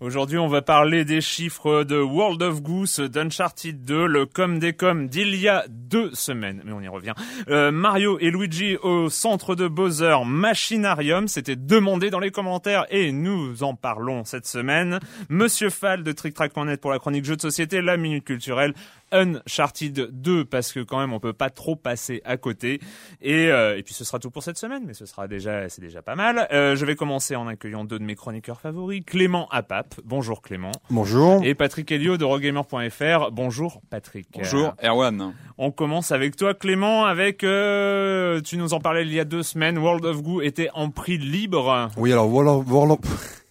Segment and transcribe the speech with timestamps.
[0.00, 4.74] Aujourd'hui, on va parler des chiffres de World of Goose, d'Uncharted 2, le com des
[4.74, 7.14] com d'il y a deux semaines, mais on y revient.
[7.48, 13.10] Euh, Mario et Luigi au centre de Bowser Machinarium, c'était demandé dans les commentaires et
[13.10, 15.00] nous en parlons cette semaine.
[15.30, 18.74] Monsieur Fall de TrickTrack.net pour la chronique jeux de société, la minute culturelle,
[19.12, 22.80] Uncharted 2 parce que quand même on peut pas trop passer à côté.
[23.20, 25.80] Et, euh, et puis ce sera tout pour cette semaine mais ce sera déjà c'est
[25.80, 26.48] déjà pas mal.
[26.52, 29.94] Euh, je vais commencer en accueillant deux de mes chroniqueurs favoris Clément Apap.
[30.04, 30.72] Bonjour Clément.
[30.90, 31.42] Bonjour.
[31.44, 34.28] Et Patrick Helio de Rogamer.fr bonjour Patrick.
[34.34, 35.34] Bonjour Erwan.
[35.58, 39.42] On commence avec toi Clément avec euh, tu nous en parlais il y a deux
[39.42, 41.90] semaines World of Goo était en prix libre.
[41.96, 43.45] Oui alors World of, World of...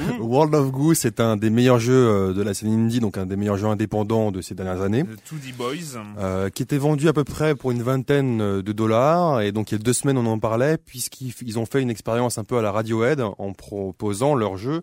[0.20, 3.26] World of Goo, c'est un des meilleurs jeux euh, de la scène indie, donc un
[3.26, 5.04] des meilleurs jeux indépendants de ces dernières années.
[5.04, 6.00] The 2D Boys.
[6.18, 9.40] Euh, qui était vendu à peu près pour une vingtaine euh, de dollars.
[9.40, 12.38] Et donc il y a deux semaines, on en parlait, puisqu'ils ont fait une expérience
[12.38, 14.82] un peu à la Radiohead en proposant leur jeu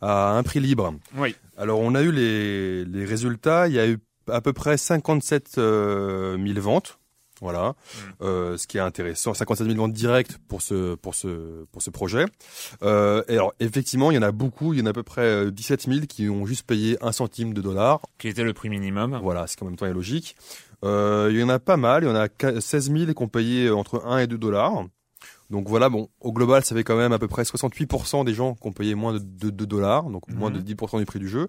[0.00, 0.94] à un prix libre.
[1.16, 1.34] Oui.
[1.58, 3.68] Alors on a eu les, les résultats.
[3.68, 6.99] Il y a eu à peu près 57 000 ventes.
[7.40, 7.98] Voilà, mm.
[8.22, 11.90] euh, ce qui est intéressant, 57 000 ventes directes pour ce pour ce pour ce
[11.90, 12.26] projet.
[12.82, 15.02] Euh, et alors effectivement, il y en a beaucoup, il y en a à peu
[15.02, 18.52] près 17 euh, 000 qui ont juste payé un centime de dollar, qui était le
[18.52, 19.18] prix minimum.
[19.22, 20.36] Voilà, ce qui en même temps est logique.
[20.84, 22.28] Euh, il y en a pas mal, il y en a
[22.60, 24.84] 16 000 qui ont payé entre 1 et 2 dollars.
[25.50, 28.54] Donc voilà, bon, au global, ça fait quand même à peu près 68% des gens
[28.54, 31.00] qui ont payé moins de 2 dollars, donc moins de 10% mhm.
[31.00, 31.48] du prix du jeu.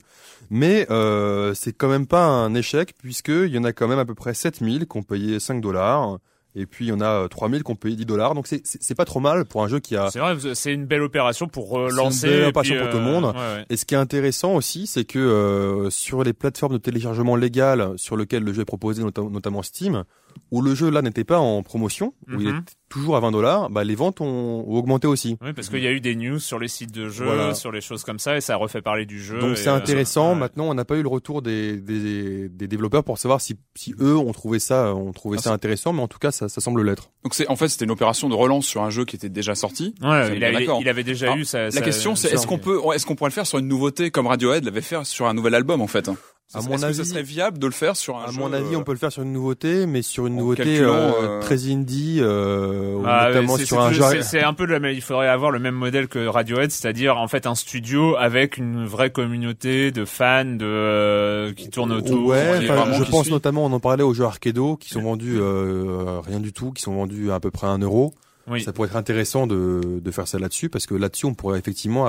[0.50, 4.06] Mais euh, c'est quand même pas un échec, puisqu'il y en a quand même à
[4.06, 6.18] peu près 7000 qui ont payé 5 dollars.
[6.54, 9.06] Et puis il y en a 3000 qui ont payé 10 dollars, donc c'est pas
[9.06, 10.10] trop mal pour un jeu qui a.
[10.10, 12.28] C'est vrai, c'est une belle opération pour relancer.
[12.28, 13.34] Une belle opération pour tout le monde.
[13.38, 17.38] Euh, et ce qui est intéressant aussi, c'est que euh, sur les plateformes de téléchargement
[17.38, 20.04] légales sur lesquelles le jeu est proposé, notamment Steam,
[20.52, 22.58] où le jeu là n'était pas en promotion, où il mhm.
[22.58, 25.38] est toujours à 20 dollars, bah les ventes ont, augmenté aussi.
[25.42, 27.82] Oui, parce qu'il y a eu des news sur les sites de jeux, sur les
[27.82, 29.40] choses comme ça, et ça a refait parler du jeu.
[29.40, 30.36] Donc c'est euh, intéressant.
[30.36, 33.96] Maintenant, on n'a pas eu le retour des, des, des, développeurs pour savoir si, si
[34.00, 36.62] eux ont trouvé ça, ont trouvé ah, ça intéressant, mais en tout cas, ça, ça
[36.62, 37.12] semble l'être.
[37.24, 39.56] Donc c'est en fait c'était une opération de relance sur un jeu qui était déjà
[39.56, 39.96] sorti.
[40.02, 41.70] Ouais, il, avait, il avait déjà eu ça.
[41.70, 44.28] La question c'est est-ce qu'on peut, est-ce qu'on pourrait le faire sur une nouveauté comme
[44.28, 46.10] Radiohead l'avait fait sur un nouvel album en fait
[46.54, 48.40] à mon avis, ça serait viable de le faire sur un à jeu.
[48.40, 51.42] mon avis, on peut le faire sur une nouveauté, mais sur une nouveauté euh, euh,
[51.42, 54.22] très indie, euh, ah, notamment sur un jeu.
[54.22, 54.94] C'est un peu le même.
[54.94, 58.86] Il faudrait avoir le même modèle que Radiohead, c'est-à-dire en fait un studio avec une
[58.86, 62.28] vraie communauté de fans de euh, qui tournent autour.
[62.28, 66.52] Ouais, je pense notamment, on en parlait aux jeux Arcado qui sont vendus rien du
[66.52, 68.14] tout, qui sont vendus à, peu près un euro.
[68.48, 68.62] Oui.
[68.62, 72.08] Ça pourrait être intéressant de, de faire ça là-dessus parce que là-dessus on pourrait effectivement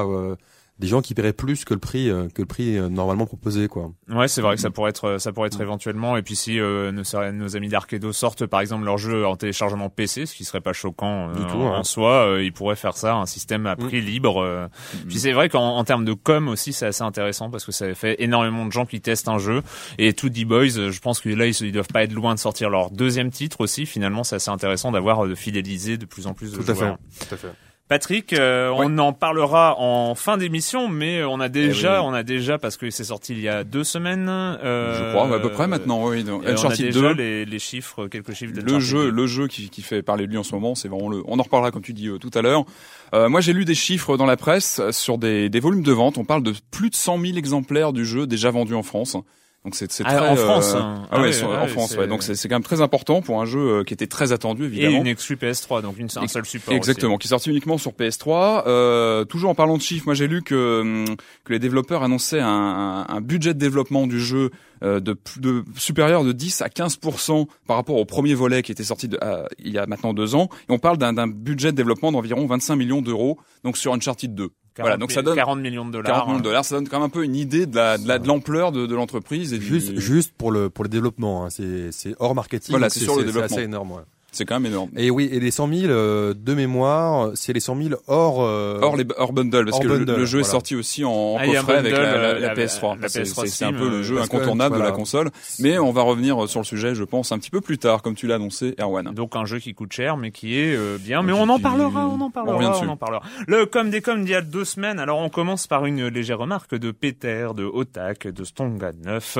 [0.78, 3.68] des gens qui paieraient plus que le prix euh, que le prix euh, normalement proposé
[3.68, 3.92] quoi.
[4.08, 6.90] Ouais, c'est vrai que ça pourrait être ça pourrait être éventuellement et puis si euh,
[6.90, 7.02] nos,
[7.32, 10.72] nos amis d'Arkedo sortent par exemple leur jeu en téléchargement PC, ce qui serait pas
[10.72, 14.68] choquant Du tout, en, soi, ils pourraient faire ça un système à prix libre.
[15.08, 17.94] Puis c'est vrai qu'en en termes de com aussi c'est assez intéressant parce que ça
[17.94, 19.62] fait énormément de gens qui testent un jeu
[19.98, 22.70] et tout D-Boys, je pense que là ils, ils doivent pas être loin de sortir
[22.70, 23.86] leur deuxième titre aussi.
[23.86, 26.98] Finalement, c'est assez intéressant d'avoir de fidéliser de plus en plus de Tout à joueurs.
[27.10, 27.26] fait.
[27.26, 27.71] Tout à fait.
[27.92, 32.06] Patrick, euh, on en parlera en fin d'émission, mais on a déjà, Eh oui.
[32.08, 34.30] on a déjà parce que c'est sorti il y a deux semaines.
[34.30, 36.24] euh, Je crois, à peu près maintenant, oui.
[36.24, 38.54] Donc, on a déjà 2, les, les chiffres, quelques chiffres.
[38.56, 39.10] le jeu, 2.
[39.10, 41.22] le jeu qui, qui fait parler de lui en ce moment, c'est vraiment le.
[41.26, 42.64] On en reparlera comme tu dis euh, tout à l'heure.
[43.12, 46.16] Euh, moi, j'ai lu des chiffres dans la presse sur des, des volumes de vente.
[46.16, 49.18] On parle de plus de 100 000 exemplaires du jeu déjà vendus en France.
[49.64, 51.02] Donc c'est Ah, très en France, euh, hein.
[51.04, 53.44] ah, Ah ouais, en France c'est- ouais donc c'est quand même très important pour un
[53.44, 56.44] jeu euh, qui était très attendu et évidemment une exclu PS3, donc une, un seul
[56.44, 56.74] support.
[56.74, 58.64] Exactement, qui est sorti uniquement sur PS3.
[58.66, 61.04] Euh, toujours en parlant de chiffres, moi j'ai lu que, hum,
[61.44, 64.50] que les développeurs annonçaient un, un, budget de développement du jeu
[64.82, 68.72] euh, de, plus- de supérieur de 10 à 15% par rapport au premier volet qui
[68.72, 70.48] était sorti de- à- il y a maintenant deux ans.
[70.68, 74.34] Et on parle d'un d'un budget de développement d'environ 25 millions d'euros, donc sur Uncharted
[74.34, 74.50] 2.
[74.72, 74.76] Aussi.
[74.76, 76.12] 40 voilà, donc ça donne 40 millions de dollars.
[76.12, 78.08] 40 millions de dollars, ça donne quand même un peu une idée de la de
[78.08, 81.44] la- de l'ampleur de, de l'entreprise et du- Juste, juste pour le pour le développement,
[81.44, 82.70] hein, c'est c'est hors marketing.
[82.72, 83.56] Voilà, c'est sur le C'est développement.
[83.56, 83.90] assez énorme.
[83.92, 84.02] Ouais.
[84.32, 84.90] C'est quand même énorme.
[84.96, 88.42] Et oui, et les 100 000 euh, de mémoire, c'est les 100 000 hors.
[88.42, 91.04] euh, Hors les hors bundle parce hors que le- bundle, le, jeu est sorti aussi
[91.04, 93.00] en, en Ah, coffret avec la, la- euh, la la- PS3.
[93.00, 95.30] la C'est- PS3 c'est un peu le euh, jeu que, incontournable de la console.
[95.60, 98.14] Mais on va revenir sur le sujet, je pense, un petit peu plus tard, comme
[98.14, 99.12] tu l'as annoncé, Erwan.
[99.14, 101.22] Donc un jeu qui coûte cher, mais qui est euh, bien.
[101.22, 102.86] Mais on en parlera, on en on parlera, on, dessus.
[102.88, 103.22] en parlera.
[103.46, 104.98] Le comme des comme d'il y a deux semaines.
[104.98, 109.38] Alors on commence par une légère remarque de Peter, de Otak, de Stonga 9,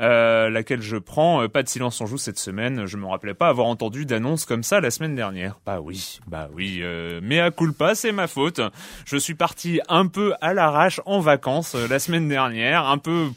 [0.00, 1.48] euh, laquelle je prends.
[1.48, 2.86] Pas de silence en joue cette semaine.
[2.86, 5.58] Je me rappelais pas avoir entendu d'annonce comme ça la semaine dernière.
[5.64, 6.80] Bah oui, bah oui.
[6.82, 8.60] Euh, mais à culpa, c'est ma faute.
[9.04, 13.28] Je suis parti un peu à l'arrache en vacances euh, la semaine dernière, un peu.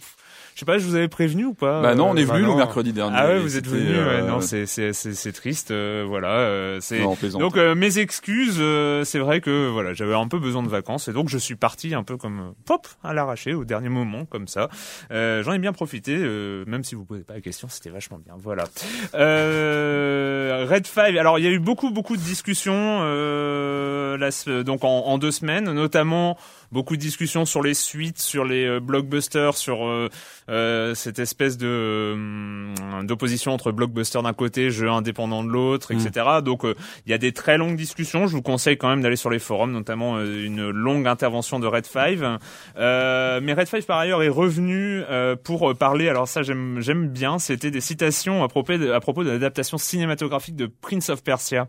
[0.59, 2.33] Je sais pas, je vous avais prévenu ou pas Bah non, on est Euh, bah
[2.33, 3.15] venu le mercredi dernier.
[3.17, 3.91] Ah ouais, vous êtes venu.
[3.91, 5.71] ouais, euh, non, c'est c'est c'est c'est triste.
[5.71, 6.99] euh, voilà, euh, c'est.
[7.39, 11.07] Donc euh, mes excuses, euh, c'est vrai que voilà, j'avais un peu besoin de vacances
[11.07, 14.49] et donc je suis parti un peu comme pop à l'arraché au dernier moment comme
[14.49, 14.67] ça.
[15.11, 18.17] Euh, J'en ai bien profité, euh, même si vous posez pas la question, c'était vachement
[18.17, 18.33] bien.
[18.37, 18.65] Voilà.
[19.15, 21.15] Euh, Red 5.
[21.15, 24.17] Alors il y a eu beaucoup beaucoup de discussions euh,
[24.65, 26.37] donc en, en deux semaines, notamment
[26.71, 30.09] beaucoup de discussions sur les suites, sur les euh, blockbusters, sur euh,
[30.49, 32.15] euh, cette espèce de
[33.03, 36.25] d'opposition entre blockbuster d'un côté, jeu indépendant de l'autre, etc.
[36.43, 36.75] Donc euh,
[37.05, 38.27] il y a des très longues discussions.
[38.27, 41.85] Je vous conseille quand même d'aller sur les forums, notamment une longue intervention de Red
[41.85, 42.39] 5.
[42.77, 46.09] Euh, mais Red 5 par ailleurs est revenu euh, pour parler.
[46.09, 47.39] Alors ça j'aime j'aime bien.
[47.39, 51.67] C'était des citations à propos de, à propos de l'adaptation cinématographique de Prince of Persia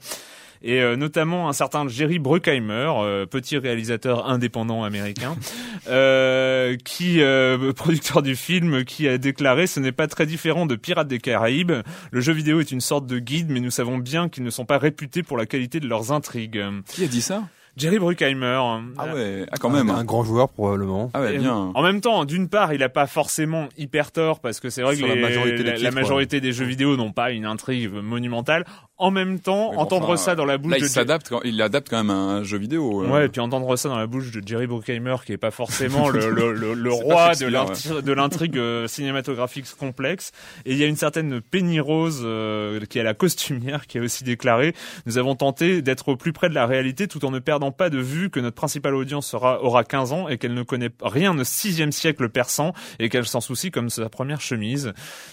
[0.62, 5.37] et euh, notamment un certain Jerry Bruckheimer, euh, petit réalisateur indépendant américain,
[5.89, 10.77] euh, qui euh, producteur du film, qui a déclaré ce n'est pas très différent de
[10.77, 11.73] Pirates des Caraïbes.
[12.11, 14.65] Le jeu vidéo est une sorte de guide, mais nous savons bien qu'ils ne sont
[14.65, 16.62] pas réputés pour la qualité de leurs intrigues.
[16.87, 17.43] Qui a dit ça?
[17.77, 18.61] Jerry Bruckheimer.
[18.99, 19.91] Ah ouais, ah quand même.
[19.91, 21.11] Un, un grand joueur probablement.
[21.15, 21.55] Ah ouais, bien.
[21.73, 24.97] En même temps, d'une part, il a pas forcément hyper tort parce que c'est vrai
[24.97, 27.89] que la les- majorité des la, titres, majorité des jeux vidéo n'ont pas une intrigue
[27.93, 28.67] monumentale.
[29.02, 31.31] En même temps, Oui, bon, entendre enfin, ça dans la bouche Là, de il s'adapte,
[31.31, 33.02] quand- il l'adapte quand même à un jeu vidéo.
[33.02, 33.08] euh.
[33.08, 36.11] Ouais, et puis entendre ça dans la bouche de Jerry Bruckheimer, qui est pas forcément
[36.11, 40.32] le, le, le, le roi de de l'intrigue euh, cinématographique complexe.
[40.67, 44.02] Et il y a une certaine Penny Rose, euh, qui est la costumière, qui a
[44.02, 44.75] aussi déclaré
[45.06, 47.88] «Nous avons tenté d'être au plus près de la réalité tout en ne perdant pas
[47.88, 51.38] de vue que notre principale audience sera, aura 15 ans et qu'elle ne connaît rien
[51.38, 54.93] au sixième siècle persan et qu'elle s'en soucie comme sa première chemise.»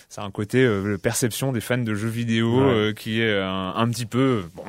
[0.09, 2.73] C'est un côté euh, perception des fans de jeux vidéo Ouais.
[2.73, 4.43] euh, qui est un, un petit peu...
[4.55, 4.63] Bon,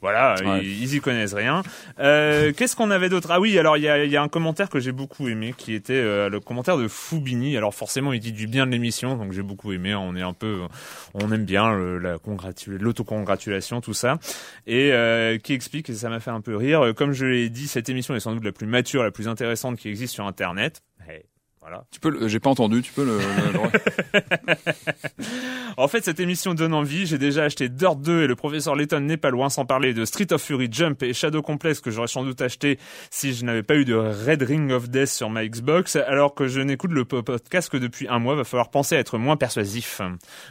[0.00, 0.60] voilà, Ouais.
[0.62, 1.62] ils, ils y connaissent rien.
[1.98, 3.30] Euh, Qu'est-ce qu'on avait d'autre?
[3.30, 5.72] Ah oui, alors il y a, y a un commentaire que j'ai beaucoup aimé, qui
[5.72, 7.56] était euh, le commentaire de Foubini.
[7.56, 9.94] Alors forcément, il dit du bien de l'émission, donc j'ai beaucoup aimé.
[9.94, 10.60] On est un peu,
[11.14, 12.18] on aime bien le- la
[12.68, 14.18] l'autocongratulation, tout ça,
[14.66, 16.82] et euh, qui explique, et ça m'a fait un peu rire.
[16.82, 19.26] euh, Comme je l'ai dit, cette émission est sans doute la plus mature, la plus
[19.28, 20.82] intéressante qui existe sur Internet.
[21.10, 21.24] Eh,
[21.66, 21.84] voilà.
[21.90, 22.82] Tu peux, le- j'ai pas entendu.
[22.82, 23.18] Tu peux le.
[23.18, 24.54] le- le-
[25.76, 27.04] En fait, cette émission donne envie.
[27.06, 30.04] J'ai déjà acheté Dirt 2 et le professeur Layton n'est pas loin, sans parler de
[30.04, 32.78] Street of Fury, Jump et Shadow Complex que j'aurais sans doute acheté
[33.10, 35.96] si je n'avais pas eu de Red Ring of Death sur ma Xbox.
[35.96, 39.00] Alors que je n'écoute le po- podcast que depuis un mois, va falloir penser à
[39.00, 40.00] être moins persuasif.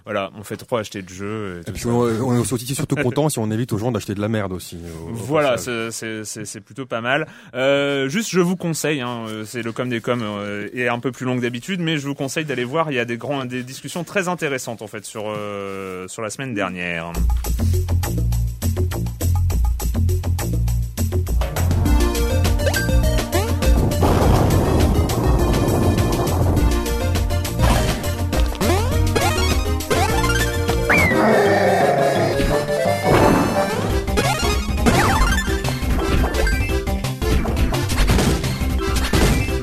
[0.05, 1.58] Voilà, on fait trop acheter de jeux.
[1.58, 1.89] Et Et tout puis ça.
[1.89, 4.51] on, on est aussi surtout content si on évite aux gens d'acheter de la merde
[4.51, 4.77] aussi.
[5.05, 7.27] au- au Voilà, c'est- plutôt pas mal.
[7.55, 11.00] Euh, juste, je vous conseille, hein, euh, c'est le com des com euh, est un
[11.03, 12.89] peu plus longue d'habitude, mais je vous conseille d'aller voir.
[12.89, 16.29] Il y a des, grands, des discussions très intéressantes en fait sur, euh, sur la
[16.29, 17.12] semaine dernière.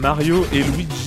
[0.00, 0.99] Mario et Luigi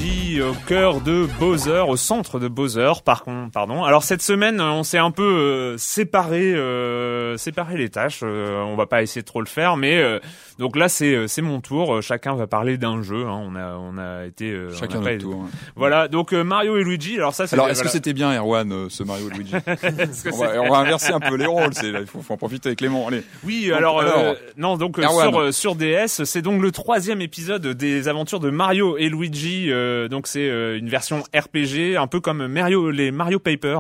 [0.50, 3.84] au cœur de Bowser, au centre de Bowser, par contre, pardon.
[3.84, 8.20] Alors cette semaine, on s'est un peu euh, séparé, euh, séparé les tâches.
[8.24, 10.20] Euh, on va pas essayer de trop le faire, mais euh,
[10.60, 12.02] donc là c'est c'est mon tour.
[12.02, 13.26] Chacun va parler d'un jeu.
[13.28, 13.42] Hein.
[13.46, 15.36] On a on a été chacun notre tour.
[15.40, 15.50] ouais.
[15.76, 16.08] Voilà.
[16.08, 17.16] Donc Mario et Luigi.
[17.18, 17.90] Alors ça, c'est Alors, est-ce voilà.
[17.90, 21.12] que c'était bien Erwan, euh, ce Mario et Luigi on, va, c'est- on va inverser
[21.14, 21.72] un peu les rôles.
[21.84, 23.08] Il faut, faut en profiter avec Clément.
[23.08, 23.24] Allez.
[23.46, 26.72] Oui, Donc, alors, alors, euh, non, donc euh, sur euh, sur DS, c'est donc le
[26.72, 29.72] troisième épisode des aventures de Mario et Luigi.
[29.72, 33.78] euh, donc c'est euh, une version RPG, un peu comme Mario les Mario Paper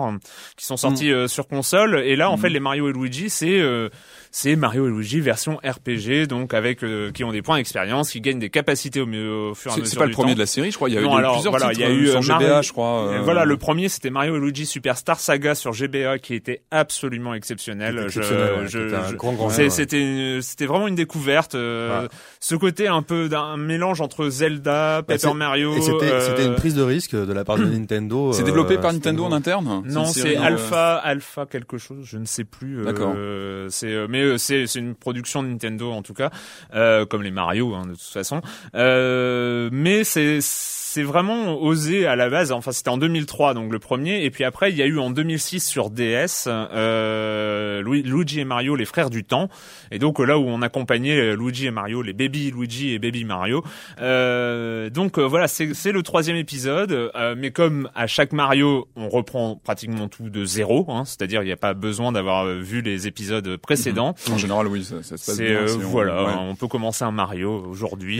[0.55, 1.13] qui sont sortis Mm.
[1.13, 2.01] euh, sur console.
[2.05, 3.89] Et là, en fait, les Mario et Luigi, c'est euh,
[4.35, 8.19] c'est Mario et Luigi version RPG, donc avec euh, qui ont des points d'expérience, qui
[8.19, 10.35] gagnent des capacités au, fur et à C'est, mesure c'est pas le premier temps.
[10.37, 10.89] de la série, je crois.
[10.89, 12.09] Il y a eu, Non, eu alors, plusieurs voilà, titres il y a eu, euh,
[12.09, 13.07] euh, sur GBA, Mario- je crois.
[13.09, 17.35] Euh, Voilà, le premier c'était Mario et Luigi Superstar Saga sur GBA qui était absolument
[17.35, 18.07] exceptionnel.
[18.09, 18.21] Je-
[20.41, 20.67] c'était ouais.
[20.67, 21.55] Vraiment une découverte.
[21.55, 22.07] euh, Ouais.
[22.39, 25.75] Ce côté un peu d'un mélange entre Zelda, Paper c'est- Mario.
[25.75, 28.33] Et c'était euh, c'était une prise de risque de la part de Nintendo.
[28.33, 32.25] C'est euh, développé par Nintendo en interne Non, c'est Alpha, Alpha quelque chose, je ne
[32.25, 32.83] sais plus.
[32.83, 33.13] D'accord.
[33.69, 36.29] c'est, euh, euh, c'est c'est une production de Nintendo en tout cas,
[36.73, 38.41] euh, comme les Mario hein, de toute façon.
[38.75, 40.39] Euh, mais c'est
[40.93, 42.51] c'est vraiment osé à la base.
[42.51, 45.09] Enfin, c'était en 2003 donc le premier, et puis après il y a eu en
[45.09, 49.49] 2006 sur DS euh, Lu- Luigi et Mario, les frères du temps,
[49.91, 52.99] et donc euh, là où on accompagnait euh, Luigi et Mario, les Baby Luigi et
[52.99, 53.63] Baby Mario.
[54.01, 59.09] Euh, donc euh, voilà, c'est le troisième épisode, euh, mais comme à chaque Mario, on
[59.09, 63.07] reprend pratiquement tout de zéro, hein, c'est-à-dire il n'y a pas besoin d'avoir vu les
[63.07, 64.13] épisodes précédents.
[64.31, 65.67] En général, oui, ça, ça se passe bien.
[65.67, 66.31] c'est- on- voilà, ouais.
[66.39, 68.19] on peut commencer un Mario aujourd'hui.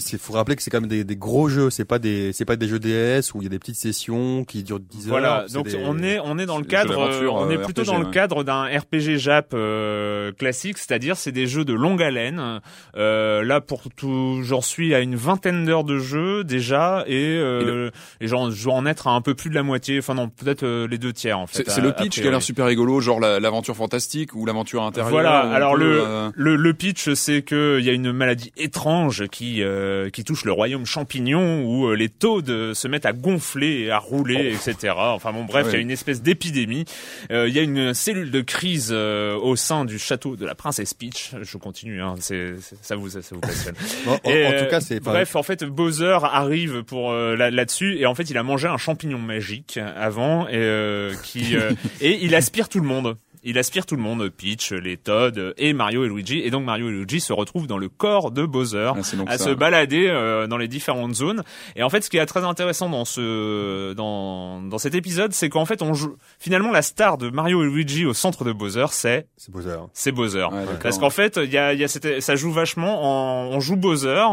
[0.00, 1.70] C'est- faut rappeler que c'est quand même des, des gros jeux.
[1.70, 4.44] C'est pas des, c'est pas des jeux DS où il y a des petites sessions
[4.44, 5.10] qui durent 10 heures.
[5.10, 7.82] Voilà, donc des- on est on est dans le cadre, euh, on euh, est plutôt
[7.82, 12.02] RPG, dans le cadre d'un RPG Jap euh, classique, c'est-à-dire c'est des jeux de longue
[12.02, 12.60] haleine.
[12.96, 17.90] Euh, là pour tout, j'en suis à une vingtaine d'heures de jeu déjà et euh,
[18.20, 20.28] et, j'en je dois en être à un peu plus de la moitié, enfin non
[20.28, 21.64] peut-être euh, les deux tiers en fait.
[21.68, 25.10] C'est, le pitch qui a l'air super rigolo, genre la- l'aventure fantastique ou l'aventure intérieure.
[25.10, 25.40] Voilà.
[25.40, 29.26] Alors peut, le, euh, le le pitch, c'est que il y a une maladie étrange
[29.28, 33.12] qui euh, qui touche le royaume champignon où euh, les taux de, se mettent à
[33.12, 34.94] gonfler et à rouler, etc.
[34.96, 36.84] Enfin bon, bref, il y a une espèce d'épidémie.
[37.30, 40.54] Euh, Il y a une cellule de crise euh, au sein du château de la
[40.54, 41.32] princesse Peach.
[41.42, 43.74] Je continue, hein, c'est ça vous ça vous passionne.
[44.06, 45.00] En, en- Et, en tout cas, c'est.
[45.00, 48.76] Bref, en fait, Bowser arrive pour là- là-dessus et en fait, il a mangé un
[48.78, 51.54] champignon magique avant et qui
[52.00, 53.16] et il aspire tout le monde.
[53.48, 56.40] Il aspire tout le monde, Peach, les Todd et Mario et Luigi.
[56.40, 58.98] Et donc Mario et Luigi se retrouvent dans le corps de Bowser ah,
[59.28, 59.44] à ça.
[59.44, 61.44] se balader euh, dans les différentes zones.
[61.76, 65.48] Et en fait, ce qui est très intéressant dans ce dans dans cet épisode, c'est
[65.48, 68.86] qu'en fait, on joue finalement la star de Mario et Luigi au centre de Bowser,
[68.90, 69.76] c'est C'est Bowser.
[69.94, 70.46] c'est Bowser.
[70.50, 70.64] Ouais.
[70.82, 73.04] Parce qu'en fait, il y a, il y a cette- ça joue vachement.
[73.04, 74.24] En, on joue Bowser,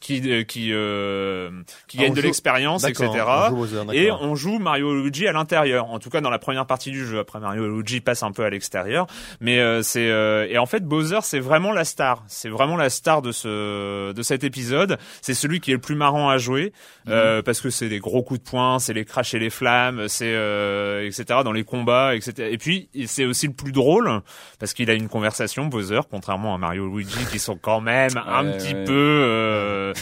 [0.00, 1.50] qui euh, qui euh,
[1.88, 3.08] qui Ah, gagne de l'expérience, etc.
[3.50, 5.86] On Bowser, Et on joue Mario et Luigi à l'intérieur.
[5.90, 7.18] En tout cas, dans la première partie du jeu.
[7.18, 8.59] Après, Mario et Luigi passent un peu à l'extérieur.
[9.40, 12.22] Mais euh, c'est euh, et en fait, Bowser, c'est vraiment la star.
[12.28, 14.98] C'est vraiment la star de ce de cet épisode.
[15.22, 16.72] C'est celui qui est le plus marrant à jouer
[17.08, 20.08] euh, parce que c'est des gros coups de poing, c'est les crashs et les flammes,
[20.08, 20.30] c'est
[21.06, 21.40] etc.
[21.44, 22.48] dans les combats, etc.
[22.50, 24.20] Et puis c'est aussi le plus drôle
[24.58, 28.10] parce qu'il a une conversation Bowser, contrairement à Mario et Luigi qui sont quand même
[28.26, 28.84] un Ouais, petit ouais.
[28.84, 29.92] peu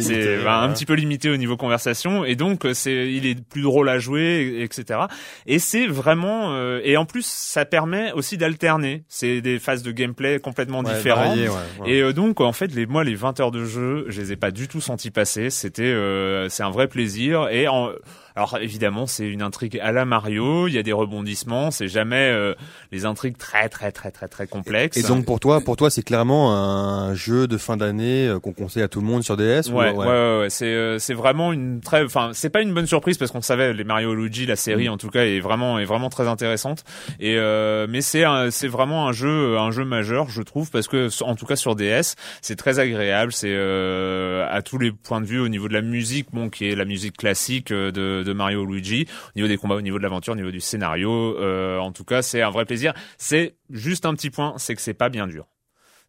[0.00, 3.62] c'est bah, un petit peu limité au niveau conversation et donc c'est il est plus
[3.62, 4.22] drôle à jouer
[4.58, 5.00] et- etc
[5.46, 9.04] et c'est vraiment euh, et en plus ça permet aussi d'alterner.
[9.08, 11.26] C'est des phases de gameplay complètement Ouais, différentes.
[11.36, 14.20] varié, ouais, et euh, donc en fait les moi les 20 heures de jeu je
[14.20, 15.50] les ai pas du tout senti passer.
[15.50, 17.48] C'était euh, c'est un vrai plaisir.
[17.50, 17.90] Et en
[18.38, 22.30] alors évidemment c'est une intrigue à la Mario il y a des rebondissements c'est jamais
[22.30, 22.54] euh,
[22.92, 26.02] les intrigues très très très très très complexes Et donc pour toi, pour toi, c'est
[26.02, 29.68] clairement un jeu de fin d'année euh, qu'on conseille à tout le monde sur DS.
[29.68, 30.50] ou- Ouais, ouais, ouais, ouais.
[30.50, 33.72] c'est euh, c'est vraiment une très, enfin c'est pas une bonne surprise parce qu'on savait
[33.74, 36.84] les Mario Luigi, la série en tout cas est vraiment est vraiment très intéressante.
[37.20, 41.08] Et euh, mais c'est c'est vraiment un jeu un jeu majeur je trouve parce que
[41.24, 45.26] en tout cas sur DS c'est très agréable, c'est euh, à tous les points de
[45.26, 48.32] vue au niveau de la musique, bon qui est la musique classique euh, de, de
[48.32, 51.78] Mario Luigi, au niveau des combats, au niveau de l'aventure, au niveau du scénario, euh,
[51.78, 52.92] en tout cas c'est un vrai plaisir.
[53.16, 55.46] C'est juste un petit point, c'est que c'est pas bien dur.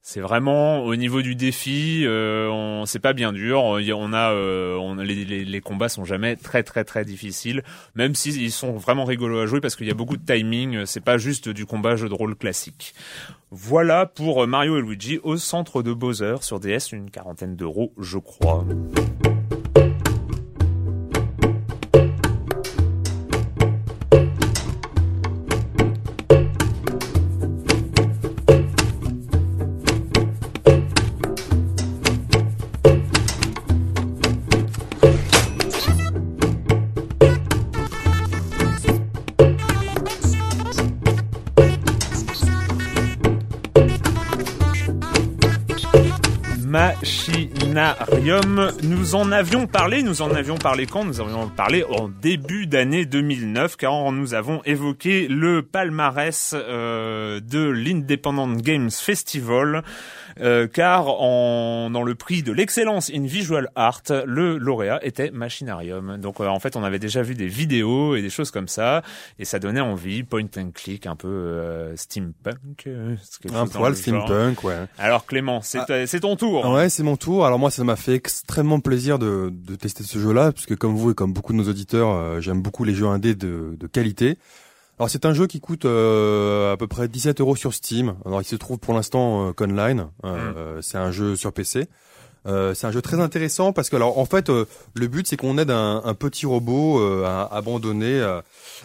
[0.02, 3.64] C'est vraiment au niveau du défi, euh, on c'est pas bien dur.
[3.64, 7.64] On a, euh, les, combats sont jamais très très très difficiles,
[7.96, 10.86] même s'ils ils sont vraiment rigolos à jouer parce qu'il y a beaucoup de timing.
[10.86, 12.94] C'est pas juste du combat jeu de rôle classique.
[13.52, 18.20] Voilà pour Mario et Luigi au centre de Bowser sur DS, une quarantaine d'euros, je
[18.20, 18.66] crois.
[48.22, 51.06] Nous en avions parlé, nous en avions parlé quand?
[51.06, 57.40] Nous en avions parlé en début d'année 2009, car nous avons évoqué le palmarès euh,
[57.40, 59.84] de l'Independent Games Festival.
[60.42, 66.18] Euh, car en, dans le prix de l'excellence in visual art, le lauréat était Machinarium.
[66.18, 69.04] Donc euh, en fait, on avait déjà vu des vidéos et des choses comme ça,
[69.38, 72.88] et ça donnait envie, point and click, un peu euh, steampunk.
[73.54, 74.86] un poil steampunk, ouais.
[74.98, 76.08] Alors Clément, c'est ah.
[76.08, 76.66] c'est ton tour.
[76.70, 77.46] Ouais, c'est mon tour.
[77.46, 81.12] Alors moi, ça m'a fait extrêmement plaisir de, de tester ce jeu-là, puisque comme vous
[81.12, 84.38] et comme beaucoup de nos auditeurs, j'aime beaucoup les jeux indés de, de qualité.
[85.00, 88.16] Alors c'est un jeu qui coûte euh, à peu près 17 euros sur Steam.
[88.26, 90.08] Alors il se trouve pour l'instant euh, qu'online.
[90.26, 90.82] Euh, mm.
[90.82, 91.88] C'est un jeu sur PC.
[92.46, 95.72] c'est un jeu très intéressant parce que alors en fait le but c'est qu'on aide
[95.72, 98.22] un, un, petit robot abandonné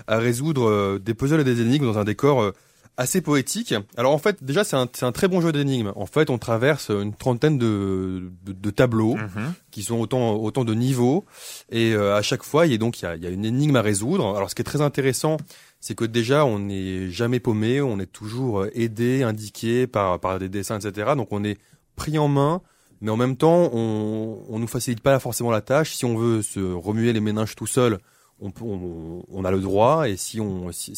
[0.06, 2.52] à résoudre des puzzles et des énigmes dans un décor
[2.96, 3.74] assez poétique.
[3.96, 5.92] Alors en fait déjà c'est un, un, très bon jeu d'énigmes.
[5.96, 9.52] En fait on traverse une trentaine de, de, de tableaux mm-hmm.
[9.72, 11.24] qui sont autant autant de niveaux
[11.70, 13.44] et à chaque fois il y a donc il y a, il y a une
[13.44, 14.36] énigme à résoudre.
[14.36, 15.38] Alors ce qui est très intéressant
[15.84, 20.38] c'est que déjà on n'est jamais paumé, on est toujours euh, aidé, indiqué par par
[20.38, 21.12] des dessins, etc.
[21.14, 21.58] Donc on est
[21.94, 22.62] pris en main,
[23.02, 25.92] mais en même temps on on nous facilite pas forcément la tâche.
[25.92, 27.98] Si on veut se remuer les méninges tout seul,
[28.40, 30.96] on, on, on a le droit, et si on si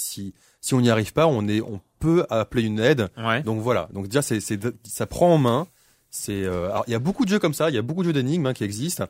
[0.61, 3.09] si, on n'y arrive pas, on est on peut appeler une aide.
[3.45, 3.89] Donc voilà.
[3.93, 5.67] Donc déjà c'est c'est ça prend en main.
[6.11, 8.07] C'est euh, il y a beaucoup de jeux comme ça, il y a beaucoup de
[8.07, 9.07] jeux d'énigmes hein, qui existent.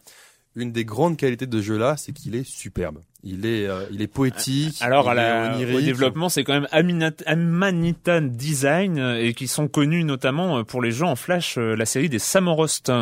[0.54, 3.00] Une des grandes qualités de ce jeu-là, c'est qu'il est superbe.
[3.28, 4.76] Il est, euh, il est poétique.
[4.80, 10.04] Alors, à la, au développement, c'est quand même Amanitan Design euh, et qui sont connus
[10.04, 12.92] notamment euh, pour les jeux en Flash, la série des Samorost.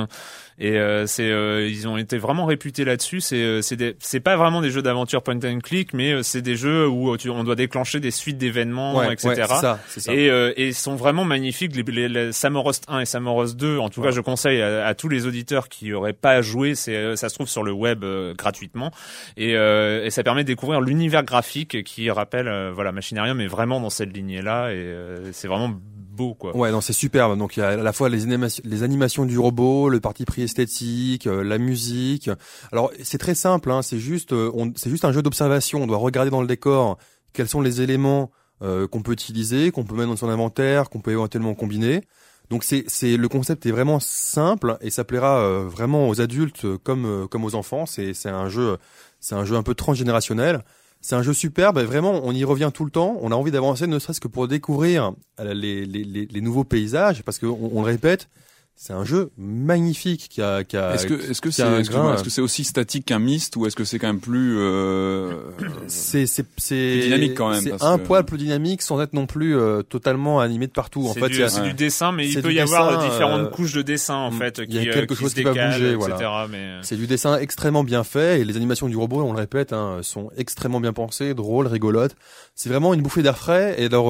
[0.57, 1.28] Et euh, c'est,
[1.69, 3.21] ils ont été vraiment réputés là-dessus.
[3.21, 6.88] C'est, c'est, c'est pas vraiment des jeux d'aventure point and click, mais c'est des jeux
[6.88, 9.28] où tu, on doit déclencher des suites d'événements, etc.
[9.28, 10.14] Ouais, ça, ça.
[10.14, 11.75] Et, et ils sont vraiment magnifiques.
[11.75, 15.09] Les, les, Samorost 1 et Samorost 2, en tout cas, je conseille à, à, tous
[15.09, 16.77] les auditeurs qui auraient pas joué.
[16.77, 18.05] C'est, ça se trouve sur le web
[18.38, 18.92] gratuitement.
[19.37, 23.81] Et, et ça permet de découvrir l'univers graphique qui rappelle, euh, voilà, Machinarium est vraiment
[23.81, 26.57] dans cette lignée-là et euh, c'est vraiment beau quoi.
[26.57, 27.37] Ouais, non, c'est superbe.
[27.37, 30.24] Donc il y a à la fois les animations, les animations du robot, le parti
[30.24, 32.31] pris esthétique, euh, la musique.
[32.70, 34.33] Alors c'est très simple, hein, c'est juste,
[34.77, 35.83] c'est juste un jeu d'observation.
[35.83, 36.96] On doit regarder dans le décor
[37.33, 41.11] quels sont les éléments qu'on peut utiliser, qu'on peut mettre dans son inventaire, qu'on peut
[41.11, 42.00] éventuellement combiner.
[42.48, 47.44] Donc c'est le concept est vraiment simple et ça plaira vraiment aux adultes comme comme
[47.44, 47.85] aux enfants.
[47.85, 48.79] C'est c'est un jeu
[49.24, 50.62] c'est un jeu un peu transgénérationnel.
[51.00, 53.16] C'est un jeu superbe, vraiment, on y revient tout le temps.
[53.22, 57.38] On a envie d'avancer, ne serait-ce que pour découvrir les, les, les, nouveaux paysages, parce
[57.38, 58.28] qu'on on le répète,
[58.76, 62.30] c'est un jeu magnifique qui a, qui a Est-ce que est-ce que c'est est-ce que
[62.30, 65.32] c'est aussi statique qu'un Myst ou est-ce que c'est quand même plus euh,
[65.87, 69.56] c'est c'est c'est dynamique quand même C'est un poil plus dynamique sans être non plus
[69.56, 71.32] euh, totalement animé de partout en fait.
[71.48, 74.60] C'est du dessin mais il peut y avoir différentes euh, couches de dessin en fait
[74.66, 76.48] il y a quelque chose qui va bouger voilà.
[76.82, 80.00] C'est du dessin extrêmement bien fait et les animations du robot on le répète hein,
[80.02, 82.16] sont extrêmement bien pensées, drôles, rigolotes.
[82.56, 84.06] C'est vraiment une bouffée d'air frais et alors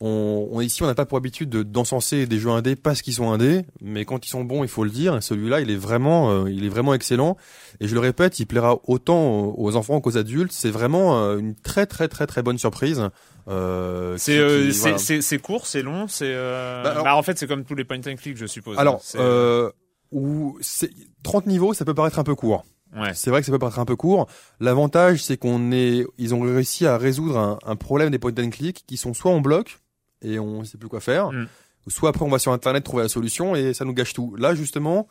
[0.00, 3.30] on, on ici on n'a pas pour habitude d'encenser des jeux indés parce qu'ils sont
[3.32, 5.22] indés mais quand ils sont bons, il faut le dire.
[5.22, 7.36] Celui-là, il est vraiment, euh, il est vraiment excellent.
[7.80, 10.52] Et je le répète, il plaira autant aux enfants qu'aux adultes.
[10.52, 13.08] C'est vraiment euh, une très très très très bonne surprise.
[13.48, 16.34] Euh, c'est c'est court, c'est long, c'est.
[16.34, 18.78] Bah, bah, en fait, c'est comme tous les point and click, je suppose.
[18.78, 20.90] Alors, c'est
[21.22, 22.64] 30 niveaux, ça peut paraître un peu court.
[22.96, 23.12] Ouais.
[23.12, 24.28] C'est vrai que ça peut paraître un peu court.
[24.60, 28.48] L'avantage, c'est qu'on est, ils ont réussi à résoudre un, un, problème des point and
[28.48, 29.80] click qui sont soit en bloc
[30.22, 31.46] et on sait plus quoi faire, mm
[31.88, 34.34] soit après on va sur internet trouver la solution et ça nous gâche tout.
[34.36, 35.08] Là justement,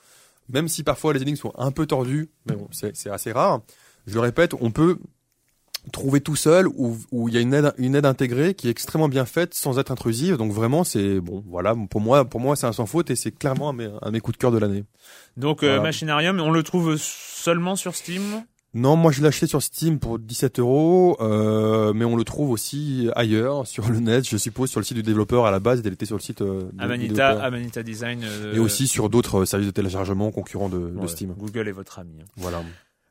[0.50, 3.62] même si parfois les énigmes sont un peu tordues, mais bon, c'est assez rare.
[4.06, 4.98] Je le répète, on peut
[5.92, 8.72] trouver tout seul où, où il y a une aide, une aide intégrée qui est
[8.72, 10.38] extrêmement bien faite sans être intrusive.
[10.38, 13.32] Donc vraiment, c'est bon, voilà, pour moi, pour moi, c'est un sans faute et c'est
[13.32, 14.84] clairement un, mes coups de cœur de l'année.
[15.36, 18.44] Donc euh, Machinarium, on le trouve seulement sur Steam?
[18.78, 22.52] Non, moi je l'ai acheté sur Steam pour 17 euros, euh, mais on le trouve
[22.52, 25.82] aussi ailleurs sur le net, je suppose sur le site du développeur à la base,
[25.84, 29.66] il était sur le site euh, Amanita, Amanita Design, euh, et aussi sur d'autres services
[29.66, 31.34] de téléchargement concurrents de, de Steam.
[31.40, 32.18] Google est votre ami.
[32.22, 32.26] Hein.
[32.38, 32.62] Voilà.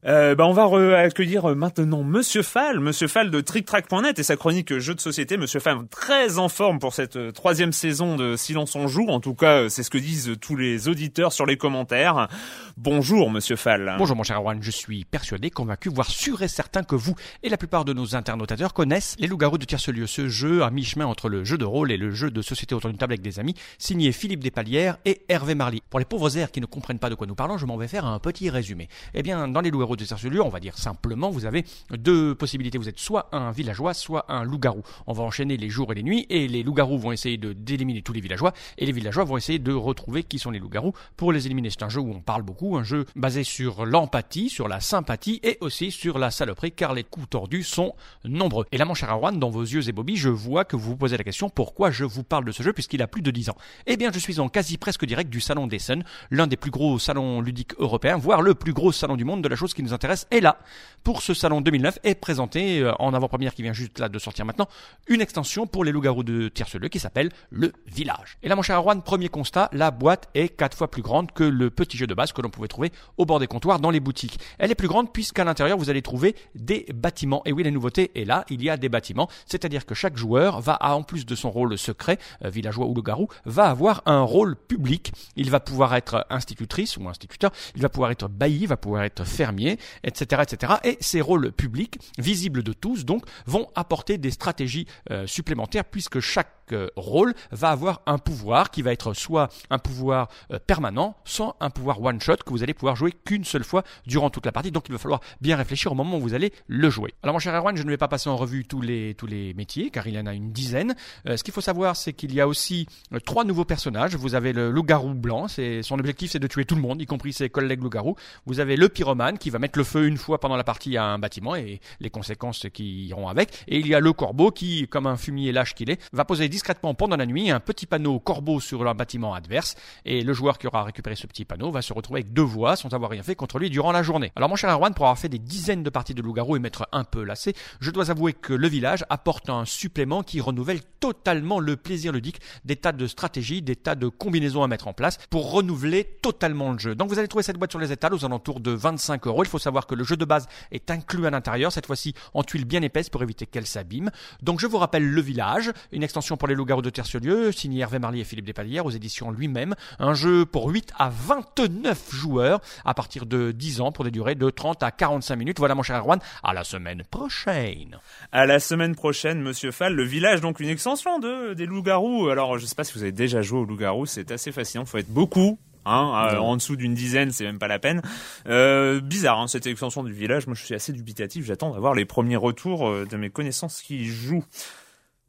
[0.07, 4.37] Euh, bah on va accueillir euh, maintenant Monsieur Fall, Monsieur Fall de TrickTrack.net et sa
[4.37, 5.37] chronique jeux de société.
[5.37, 9.09] Monsieur Fall très en forme pour cette euh, troisième saison de Silence en joue.
[9.09, 12.29] En tout cas, euh, c'est ce que disent tous les auditeurs sur les commentaires.
[12.77, 13.97] Bonjour Monsieur Fall.
[13.99, 17.49] Bonjour mon cher Erwan, je suis persuadé, convaincu, voire sûr et certain que vous et
[17.49, 21.29] la plupart de nos internautateurs connaissent Les Loups-Garous de Tierce-Lieu, ce jeu à mi-chemin entre
[21.29, 23.55] le jeu de rôle et le jeu de société autour d'une table avec des amis,
[23.79, 25.83] signé Philippe Despalières et Hervé Marly.
[25.91, 27.89] Pour les pauvres airs qui ne comprennent pas de quoi nous parlons, je m'en vais
[27.89, 28.89] faire un petit résumé.
[29.13, 32.79] Eh bien, dans Les Loups-Garous de on va dire simplement, vous avez deux possibilités.
[32.79, 34.83] Vous êtes soit un villageois, soit un loup-garou.
[35.07, 38.03] On va enchaîner les jours et les nuits, et les loups-garous vont essayer de d'éliminer
[38.03, 41.33] tous les villageois, et les villageois vont essayer de retrouver qui sont les loups-garous pour
[41.33, 41.71] les éliminer.
[41.71, 45.41] C'est un jeu où on parle beaucoup, un jeu basé sur l'empathie, sur la sympathie,
[45.43, 48.67] et aussi sur la saloperie, car les coups tordus sont nombreux.
[48.73, 50.97] Et là, mon cher Arwan, dans vos yeux et Bobby, je vois que vous vous
[50.97, 53.51] posez la question pourquoi je vous parle de ce jeu puisqu'il a plus de 10
[53.51, 53.57] ans?
[53.87, 56.99] Eh bien, je suis en quasi presque direct du salon d'Essen, l'un des plus gros
[56.99, 59.93] salons ludiques européens, voire le plus gros salon du monde de la chose qui nous
[59.93, 60.27] intéresse.
[60.33, 60.59] Et là,
[61.05, 64.45] pour ce salon 2009, est présenté euh, en avant-première qui vient juste là de sortir
[64.45, 64.67] maintenant,
[65.07, 68.39] une extension pour les loups-garous de Tierce-Lieu qui s'appelle le Village.
[68.43, 71.45] Et là, mon cher Arwan, premier constat, la boîte est quatre fois plus grande que
[71.45, 74.01] le petit jeu de base que l'on pouvait trouver au bord des comptoirs dans les
[74.01, 74.41] boutiques.
[74.59, 77.43] Elle est plus grande puisqu'à l'intérieur, vous allez trouver des bâtiments.
[77.45, 80.61] Et oui, la nouveauté est là, il y a des bâtiments, c'est-à-dire que chaque joueur
[80.61, 84.57] va, en plus de son rôle secret, euh, villageois ou loup-garou, va avoir un rôle
[84.57, 85.13] public.
[85.37, 89.05] Il va pouvoir être institutrice ou instituteur, il va pouvoir être bailli, il va pouvoir
[89.05, 89.66] être fermier,
[90.05, 90.75] etc., etc.
[90.85, 96.21] Et ces rôles publics, visibles de tous, donc, vont apporter des stratégies euh, supplémentaires puisque
[96.21, 101.17] chaque euh, rôle va avoir un pouvoir qui va être soit un pouvoir euh, permanent,
[101.25, 104.47] soit un pouvoir one shot que vous allez pouvoir jouer qu'une seule fois durant toute
[104.47, 104.73] la partie.
[104.73, 107.15] Donc il va falloir bien réfléchir au moment où vous allez le jouer.
[107.23, 110.07] Alors mon cher Erwan, je ne vais pas passer en revue tous les métiers car
[110.07, 110.95] il y en a une dizaine.
[111.25, 112.87] ce qu'il faut savoir, c'est qu'il y a aussi
[113.25, 114.17] trois nouveaux personnages.
[114.17, 117.33] Vous avez le loup-garou blanc, son objectif c'est de tuer tout le monde, y compris
[117.33, 118.17] ses collègues loup-garou.
[118.47, 121.05] Vous avez le pyromane qui va mettre le feu une fois pendant la partie à
[121.05, 123.65] un bâtiment et les conséquences qui iront avec.
[123.69, 126.49] Et il y a le corbeau qui, comme un fumier lâche qu'il est, va poser
[126.49, 129.77] discrètement pendant la nuit un petit panneau corbeau sur un bâtiment adverse.
[130.05, 132.77] Et le joueur qui aura récupéré ce petit panneau va se retrouver avec deux voix
[132.77, 134.33] sans avoir rien fait contre lui durant la journée.
[134.37, 136.89] Alors mon cher Erwan, pour avoir fait des dizaines de parties de loup-garou et m'être
[136.93, 141.61] un peu lassé, je dois avouer que le village apporte un supplément qui renouvelle totalement
[141.61, 145.19] le plaisir ludique, des tas de stratégies, des tas de combinaisons à mettre en place
[145.31, 146.95] pour renouveler totalement le jeu.
[146.95, 149.45] Donc vous allez trouver cette boîte sur les étals aux alentours de 25 euros.
[149.47, 152.43] Il faut savoir que le jeu de base est inclus à l'intérieur, cette fois-ci en
[152.43, 154.11] tuiles bien épaisses pour éviter qu'elle s'abîme.
[154.43, 158.01] Donc je vous rappelle Le Village, une extension pour les loups-garous de Tertiolieu, signé Hervé
[158.01, 159.75] Marly et Philippe Despalières aux éditions lui-même.
[160.01, 164.35] Un jeu pour 8 à 29 joueurs à partir de 10 ans pour des durées
[164.35, 165.59] de 30 à 45 minutes.
[165.59, 167.99] Voilà mon cher Erwan, à la semaine prochaine.
[168.33, 172.31] À la semaine prochaine, Monsieur Fall, Le Village, donc une extension de, des loups-garous.
[172.31, 174.99] Alors je sais pas si vous avez déjà joué aux loups-garous, c'est assez fascinant, faut
[174.99, 178.03] être beaucoup Hein, euh, en dessous d'une dizaine, c'est même pas la peine.
[178.49, 180.47] Euh, bizarre, hein, cette extension du village.
[180.47, 181.47] Moi, je suis assez dubitatif.
[181.47, 184.45] J'attends d'avoir les premiers retours euh, de mes connaissances qui jouent.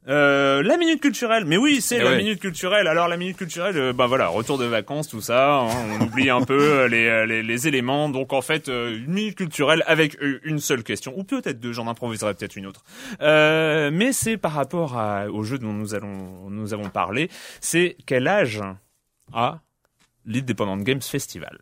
[0.10, 2.18] Euh, la minute culturelle, mais oui, c'est Eh la ouais.
[2.18, 2.88] minute culturelle.
[2.88, 5.60] Alors la minute culturelle, euh, bah voilà, retour de vacances, tout ça.
[5.60, 5.68] hein,
[6.00, 8.08] on oublie un peu euh, les, les, les éléments.
[8.08, 11.74] Donc en fait, une minute culturelle avec une seule question, ou peut-être deux.
[11.74, 12.86] J'en improviserai peut-être une autre.
[13.22, 17.30] Euh, mais c'est par rapport à, au jeu dont nous allons nous avons parlé.
[17.60, 18.62] C'est quel âge
[19.34, 19.60] a
[20.28, 21.58] l'Independent Games Festival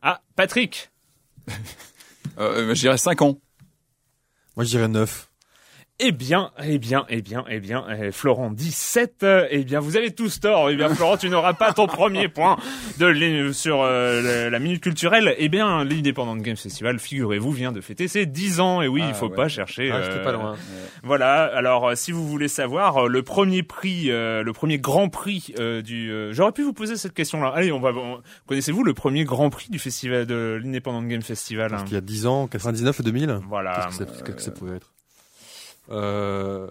[0.00, 0.90] Ah, Patrick.
[2.38, 3.38] Euh, je dirais 5 ans.
[4.56, 5.30] Moi, je dirais 9.
[6.00, 9.96] Eh bien, eh bien, eh bien, eh bien, eh, Florent 17, euh, eh bien, vous
[9.96, 10.68] avez tous tort.
[10.68, 12.56] Eh bien, Florent, tu n'auras pas ton premier point
[12.98, 15.36] de sur euh, la minute culturelle.
[15.38, 18.82] Eh bien, l'Independent Games Festival, figurez-vous, vient de fêter ses 10 ans.
[18.82, 19.36] Et oui, Ah, il faut ouais.
[19.36, 19.92] pas chercher.
[19.92, 20.56] Ah, j'étais euh, pas loin.
[21.04, 21.44] Voilà.
[21.44, 25.80] Alors, si vous voulez savoir, euh, le premier prix, euh, le premier Grand Prix euh,
[25.80, 27.52] du, euh, j'aurais pu vous poser cette question-là.
[27.54, 27.90] Allez, on va.
[27.92, 31.68] on- Connaissez-vous le premier Grand Prix du festival de l'Independent Game Festival hein?
[31.70, 33.38] Parce qu'il y a 10 ans, 99 et 2000.
[33.48, 33.74] Voilà.
[33.86, 34.90] Qu'est-ce que, c'est- qu'est-ce que ça pouvait être?
[35.90, 36.68] Euh...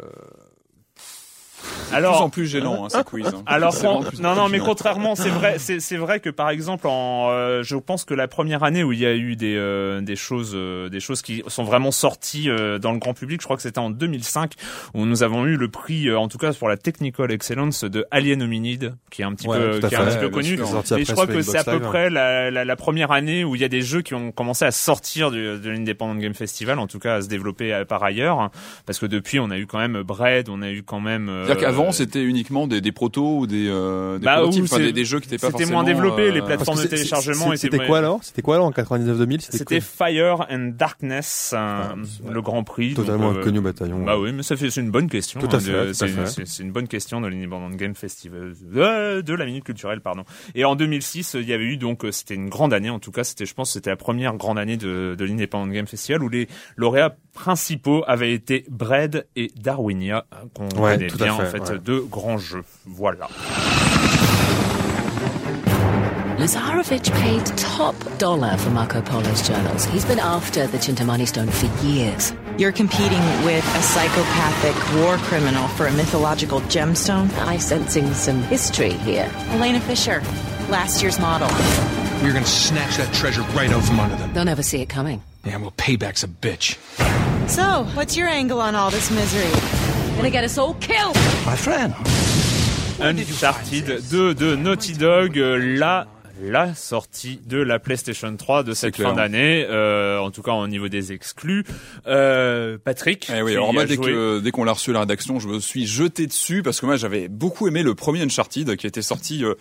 [1.92, 3.28] Alors, plus en plus gênant, hein, ces quiz.
[3.28, 3.44] hein.
[3.46, 7.30] Alors plus- non non mais contrairement c'est vrai c'est c'est vrai que par exemple en
[7.32, 10.16] euh, je pense que la première année où il y a eu des euh, des
[10.16, 13.56] choses euh, des choses qui sont vraiment sorties euh, dans le grand public je crois
[13.56, 14.54] que c'était en 2005
[14.94, 18.06] où nous avons eu le prix euh, en tout cas pour la technical excellence de
[18.12, 21.06] Alien Hominid qui est un petit Ouais, peu qui est un petit peu connu et
[21.06, 21.82] je crois que c'est à peu Live.
[21.82, 24.66] près la, la, la première année où il y a des jeux qui ont commencé
[24.66, 28.04] à sortir du, de l'Independent Game Festival, en tout cas à se développer euh, par
[28.04, 28.50] ailleurs,
[28.86, 31.30] parce que depuis on a eu quand même Bread, on a eu quand même.
[31.54, 34.78] Euh, C'est-à-dire qu'avant, c'était uniquement des, des protos ou des, euh, des Bah, prototypes, enfin,
[34.80, 35.82] des, des jeux qui n'étaient pas c'était forcément...
[35.82, 38.20] moins développé, les euh, plateformes Parce de téléchargement C'était quoi alors?
[38.24, 41.96] C'était quoi alors en 99-2000 C'était quoi Fire and Darkness, euh, Ah,
[42.30, 42.94] le Grand Prix.
[42.94, 44.04] Totalement donc, euh, inconnu au bataillon.
[44.04, 45.40] Bah oui, mais ça fait c'est une bonne question.
[45.40, 49.46] Tout à hein, fait, c'est une- bonne question de l'Independent Game Festival euh, de la
[49.46, 50.24] minute culturelle, pardon.
[50.56, 53.12] Et en 2006, il y avait eu donc euh, c'était une grande année en tout
[53.12, 53.24] cas.
[53.24, 56.48] C'était je pense c'était la première grande année de, de l'Independent Game Festival où les
[56.76, 61.52] lauréats principaux avaient été Bread et Darwinia hein, qu'on Ouais, connaît tout à bien en
[61.52, 61.80] fait, fait ouais.
[61.80, 62.64] deux grands jeux.
[62.86, 63.28] Voilà.
[66.38, 69.86] Lazarovich paid top dollar for Marco Polo's journals.
[69.86, 72.34] He's been after the Chintamani stone for years.
[72.58, 77.32] You're competing with a psychopathic war criminal for a mythological gemstone?
[77.48, 79.30] I sensing some history here.
[79.52, 80.22] Elena Fisher,
[80.70, 81.48] last year's model.
[82.24, 84.34] we're gonna snatch that treasure right out from under them.
[84.34, 85.22] They'll never see it coming.
[85.46, 86.78] Yeah, well, payback's a bitch.
[87.50, 89.83] So, what's your angle on all this misery?
[90.16, 91.16] Gonna get us all killed.
[91.46, 91.94] My friend.
[93.00, 96.08] Uncharted 2 de Naughty Dog, euh, la
[96.42, 99.10] la sortie de la PlayStation 3 de cette clair.
[99.10, 101.64] fin d'année, euh, en tout cas au niveau des exclus.
[102.08, 105.40] Euh, Patrick, Eh oui, alors moi dès que dès qu'on l'a reçu à la rédaction,
[105.40, 108.88] je me suis jeté dessus parce que moi j'avais beaucoup aimé le premier Uncharted qui
[108.88, 109.54] était sorti euh,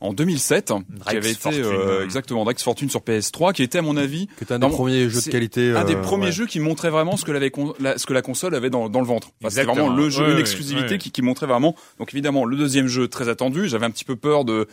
[0.00, 0.72] en 2007,
[1.08, 4.58] qui avait été euh, exactement Drake's Fortune sur PS3, qui était à mon avis un
[4.58, 5.72] des premiers jeux de qualité.
[5.72, 6.32] un des euh, premiers ouais.
[6.32, 9.06] jeux qui montrait vraiment ce que, la, ce que la console avait dans, dans le
[9.06, 9.30] ventre.
[9.40, 10.98] Enfin, c'était vraiment le jeu, Ouais, une ouais, exclusivité ouais.
[10.98, 11.74] Qui, qui montrait vraiment.
[11.98, 13.68] Donc évidemment, le deuxième jeu très attendu.
[13.68, 14.66] J'avais un petit peu peur de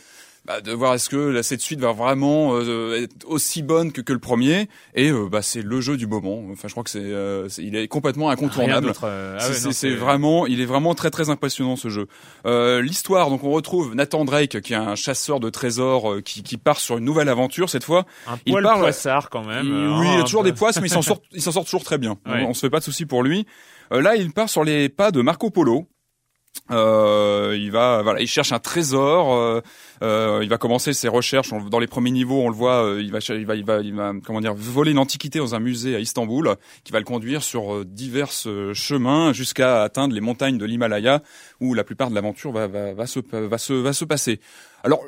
[0.45, 4.01] bah, de voir est-ce que la cette suite va vraiment euh, être aussi bonne que,
[4.01, 4.69] que le premier.
[4.93, 6.43] Et euh, bah, c'est le jeu du moment.
[6.51, 8.93] Enfin, je crois que c'est, euh, c'est- il est complètement incontournable.
[9.03, 12.07] euh, ah C'est- c'est vraiment, il est vraiment très très impressionnant ce jeu.
[12.45, 16.43] Euh, L'histoire, donc on retrouve Nathan Drake qui est un chasseur de trésors euh, qui,
[16.43, 18.05] qui part sur une nouvelle aventure cette fois.
[18.27, 19.65] un il poil poissard quand même.
[19.65, 20.49] Il- oui, il a toujours peu.
[20.51, 22.17] des poisses, mais il s'en sort, il s'en sort toujours très bien.
[22.27, 22.43] Ouais.
[22.45, 23.45] On, on se fait pas de soucis pour lui.
[23.93, 25.87] Euh, là, il part sur les pas de Marco Polo.
[26.71, 29.33] Euh, il va, voilà, il cherche un trésor.
[29.33, 29.61] euh,
[30.01, 32.41] euh, il va commencer ses recherches dans les premiers niveaux.
[32.41, 34.91] On le voit, euh, il va, il va, il va, il va, comment dire, voler
[34.91, 38.31] une antiquité dans un musée à Istanbul, qui va le conduire sur euh, divers
[38.73, 41.21] chemins jusqu'à atteindre les montagnes de l'Himalaya,
[41.59, 44.39] où la plupart de l'aventure va, va, se, va se, va se passer.
[44.83, 45.03] Alors,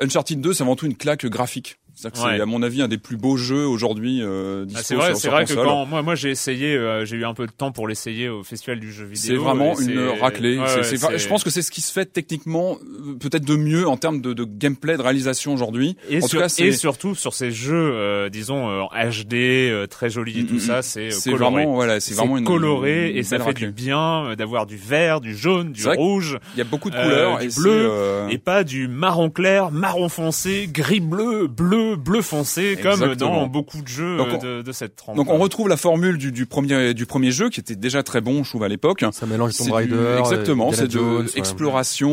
[0.00, 1.78] Uncharted 2, c'est avant tout une claque graphique.
[2.02, 2.36] Que Ouais.
[2.36, 4.20] c'est, à mon avis, un des plus beaux jeux aujourd'hui.
[4.22, 7.24] Euh, Ah, c'est vrai, c'est vrai que quand moi, moi j'ai essayé, euh, j'ai eu
[7.24, 9.20] un peu de temps pour l'essayer au festival du jeu vidéo.
[9.26, 10.58] C'est vraiment une c'est- raclée.
[10.58, 12.78] Ouais, C'est- ouais, c'est va- c'est- Je pense que c'est ce qui se fait techniquement
[12.82, 15.96] euh, peut-être de mieux en termes de, de gameplay, de réalisation aujourd'hui.
[16.08, 20.56] Et, sur- c'est surtout sur ces jeux, euh, en HD, très jolis et tout Mm,
[20.56, 21.52] mm, ça, c'est euh, c'est coloré.
[21.54, 23.66] vraiment voilà, c'est vraiment une coloré une et ça fait raclée.
[23.66, 26.94] du bien d'avoir du vert, du jaune, du C'est rouge Il y a beaucoup de
[26.96, 27.90] couleurs du et c'est, bleu,
[28.30, 33.40] et pas du marron clair, marron foncé, gris bleu, bleu, bleu foncé comme Exactement.
[33.42, 35.16] dans beaucoup de jeux Donc on- de, de cette trempe.
[35.16, 38.20] donc on retrouve la formule du, du premier du premier jeu qui était déjà très
[38.20, 39.04] bon, je trouve à l'époque.
[39.12, 40.16] Ça mélange Tomb Raider.
[40.20, 41.24] exactement, c'est de ouais.
[41.36, 42.10] exploration,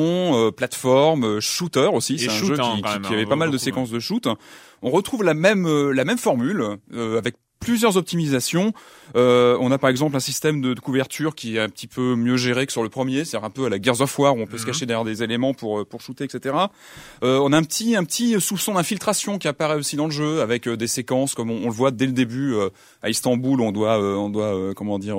[0.47, 2.19] euh, plateforme, euh, shooter aussi.
[2.19, 3.53] C'est un shoot, jeu hein, qui, quand qui- même, qui avait hein, pas mal de
[3.53, 4.27] beaucoup, séquences de shoot.
[4.81, 7.35] On retrouve la même euh, la même formule euh, avec
[7.65, 8.73] plusieurs optimisations.
[9.15, 12.15] Euh, on a par exemple un système de, de couverture qui est un petit peu
[12.15, 14.41] mieux géré que sur le premier, c'est un peu à la Gears of War où
[14.41, 14.59] on peut Mhm.
[14.61, 16.55] se cacher derrière des éléments pour euh, pour shooter, etc.
[17.23, 20.41] Euh, on a un petit un petit soupçon d'infiltration qui apparaît aussi dans le jeu
[20.41, 22.69] avec des séquences comme on, on le voit dès le début euh,
[23.03, 25.17] à Istanbul, on doit on doit comment dire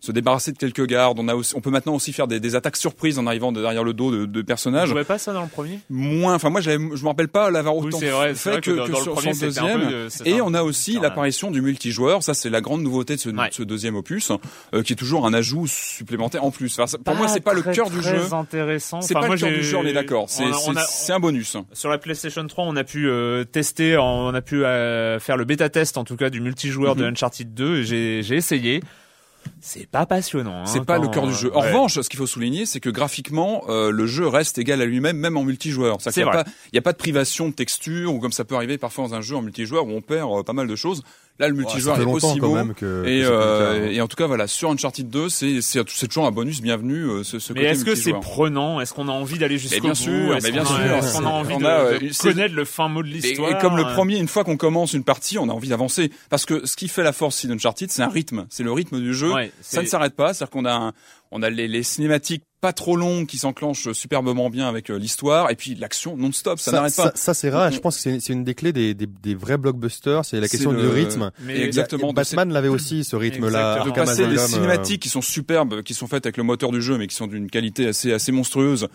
[0.00, 1.18] se débarrasser de quelques gardes.
[1.18, 3.60] On a aussi, on peut maintenant aussi faire des, des attaques surprises en arrivant de-
[3.60, 4.88] derrière le dos de, de personnages.
[4.90, 5.78] jouais pas ça dans le premier?
[5.90, 8.70] Moins, enfin moi je me rappelle pas l'avoir Oui, autant c'est vrai, fait vrai que,
[8.70, 9.80] que dans- que dans le sur, premier, le un peu deuxième.
[9.90, 11.06] de- Et on a aussi différent.
[11.50, 12.22] Du multijoueur.
[12.22, 13.48] Ça c'est la grande nouveauté de ce, Ouais.
[13.48, 14.30] de ce deuxième opus,
[14.74, 16.72] euh, qui est toujours un ajout supplémentaire en plus.
[16.78, 18.32] Enfin, ça- pour Pas moi c'est pas le cœur du jeu.
[18.32, 19.00] intéressant.
[19.00, 20.26] C'est Enfin, pas moi, le cœur du jeu, on est d'accord.
[20.28, 20.74] C'est on
[21.14, 21.56] un bonus.
[21.72, 25.44] Sur la PlayStation 3, on a pu euh, tester, on a pu euh, faire le
[25.44, 27.10] bêta test en tout cas du multijoueur de Mhm.
[27.12, 28.80] Uncharted 2 et j'ai essayé.
[29.60, 30.60] C'est pas passionnant.
[30.62, 31.50] hein, C'est pas le cœur du jeu.
[31.54, 31.68] En ouais.
[31.68, 35.16] revanche, ce qu'il faut souligner, c'est que graphiquement, euh, le jeu reste égal à lui-même,
[35.16, 35.96] même en multijoueur.
[36.00, 36.44] C'est Il n'y a, vrai.
[36.44, 39.08] pas- il y a pas de privation de texture, ou comme ça peut arriver parfois
[39.08, 41.02] dans un jeu en multijoueur où on perd euh, pas mal de choses.
[41.38, 42.54] Là, le multijoueur est aussi quand beau.
[42.54, 43.04] même que.
[43.06, 43.90] Et, que euh, hein.
[43.90, 47.04] et en tout cas, voilà, sur Uncharted 2, c'est toujours un bonus bienvenu.
[47.04, 48.80] euh, ce, ce Mais est-ce que c'est prenant?
[48.80, 49.96] Est-ce qu'on a envie d'aller jusqu'au bien bout?
[49.96, 50.94] sûr, Est-ce mais bien qu'on a- sûr.
[50.96, 53.08] Est-ce qu'on a envie On de, a, de euh, c'est- connaître le fin mot de
[53.08, 56.12] l'histoire et comme le premier, une fois qu'on commence une partie, on a envie d'avancer.
[56.30, 58.46] Parce que ce qui fait la force d'Uncharted, c'est un rythme.
[58.50, 59.32] C'est le rythme du jeu.
[59.32, 60.92] ouais, Ça ne s'arrête pas, c'est-à-dire qu'on a un-
[61.32, 65.50] on a les, les cinématiques pas trop longues qui s'enclenchent superbement bien avec euh, l'histoire
[65.50, 67.06] et puis l'action non-stop, ça, n'arrête pas.
[67.06, 67.64] Ça, ça, c'est rare.
[67.66, 70.24] et On- Je pense que c'est une des clés des, des, des vrais blockbusters.
[70.24, 71.32] C'est la question le- du rythme.
[71.40, 72.12] mais exactement.
[72.12, 73.82] Batman l'avait aussi ce rythme-là.
[73.84, 76.80] De passer des euh, cinématiques qui sont superbes, qui sont faites avec le moteur du
[76.80, 78.86] jeu, mais qui sont d'une qualité assez assez monstrueuse,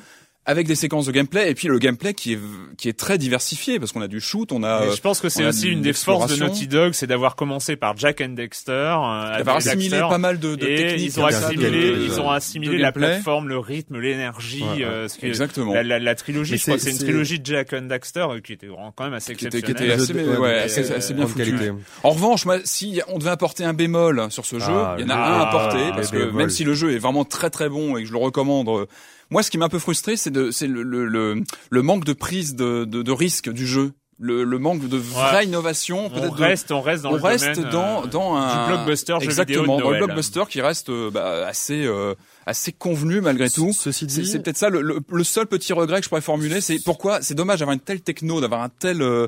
[0.49, 2.39] avec des séquences de gameplay, et puis le gameplay qui est
[2.77, 5.27] qui est très diversifié parce qu'on a du shoot, on a Mais je pense que
[5.29, 6.43] c'est aussi une des forces de.
[6.43, 8.93] Naughty Dog, c'est d'avoir commencé par Jack and Dexter, euh,
[9.25, 11.11] avec d'avoir assimilé Dexter, pas mal de, de et techniques.
[11.15, 13.07] ils ont assimilé, de- ils ont assimilé la gameplay.
[13.09, 14.83] plateforme, le rythme, l'énergie, Ouais, ouais.
[14.85, 15.73] euh, ce qui est- Exactement.
[15.73, 18.39] la, la, la trilogie, je crois que c'est- une trilogie de Jack and Dexter euh,
[18.39, 19.99] qui était quand même assez Qui était- qui exceptionnelle.
[20.01, 21.51] était assez- ouais, assez- assez bien grande foutu.
[21.51, 21.71] qualité.
[22.03, 25.05] En revanche, moi, si on devait apporter un bémol sur ce jeu, Ah, il y
[25.05, 27.25] en a un à ah, apporter les parce que même si le jeu est vraiment
[27.25, 28.85] très très bon et que je le recommande, euh,
[29.29, 32.05] moi, ce qui m'a un peu frustré, c'est de, c'est le, le, le, le manque
[32.05, 35.45] de prise de, de, de risque du jeu, le, le manque de vraie Ouais.
[35.45, 38.63] innovation, On de- reste, on reste dans on le reste domaine, dans euh, dans un
[38.65, 40.05] du blockbuster jeu vidéo exactement de dans le Noël.
[40.05, 42.15] blockbuster qui reste euh, bah, assez euh,
[42.47, 43.73] assez convenu malgré tout.
[43.73, 46.21] Ceci C'est dit, c'est peut-être ça le, le, le seul petit regret que je pourrais
[46.21, 49.27] formuler, c'est pourquoi c'est dommage d'avoir une telle techno, d'avoir un tel euh,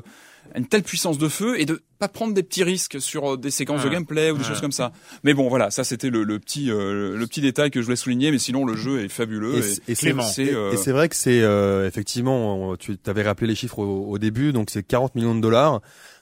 [0.56, 3.50] une telle puissance de feu et de pas prendre des petits risques sur euh, des
[3.50, 3.94] séquences de Ouais.
[3.94, 4.48] gameplay ou des Ouais.
[4.48, 4.92] choses comme ça.
[5.22, 7.96] Mais bon, voilà, ça c'était le, le petit euh, le petit détail que je voulais
[7.96, 8.30] souligner.
[8.30, 9.54] Mais sinon, le jeu est fabuleux.
[9.56, 10.22] Et Et, c'est- et c'est Clément.
[10.22, 14.06] c'est, euh, Et c'est vrai que c'est euh, effectivement, tu t'avais rappelé les chiffres au,
[14.10, 15.80] au début, donc c'est 40 millions de dollars.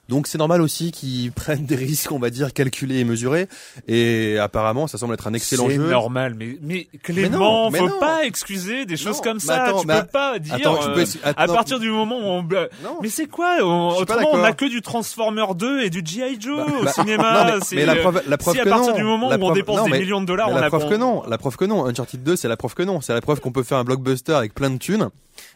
[0.09, 3.47] Donc c'est normal aussi qu'ils prennent des risques, on va dire, calculés et mesurés.
[3.87, 5.91] Et apparemment, ça semble être un excellent C'est jeu.
[5.91, 7.99] normal, mais, mais Clément, mais faut non.
[8.01, 9.65] pas excuser des choses Non, comme ça.
[9.65, 10.55] attends, tu peux pas dire.
[10.55, 11.55] attends, tu peux euh, essayer- à attends.
[11.55, 12.43] partir du moment où on.
[12.43, 12.99] Non.
[13.03, 16.41] Mais c'est quoi on- pas Autrement, on a que du Transformer 2 et du G.I.
[16.41, 17.45] Joe Bah, au bah, cinéma.
[17.55, 19.85] mais, c'est- mais la preuve, la preuve si à partir du moment où on dépense
[19.91, 21.85] des millions de dollars, on la preuve que non, la preuve que non.
[21.87, 23.01] Uncharted 2, c'est la preuve que non.
[23.01, 25.11] C'est la preuve qu'on peut faire un blockbuster avec plein de thunes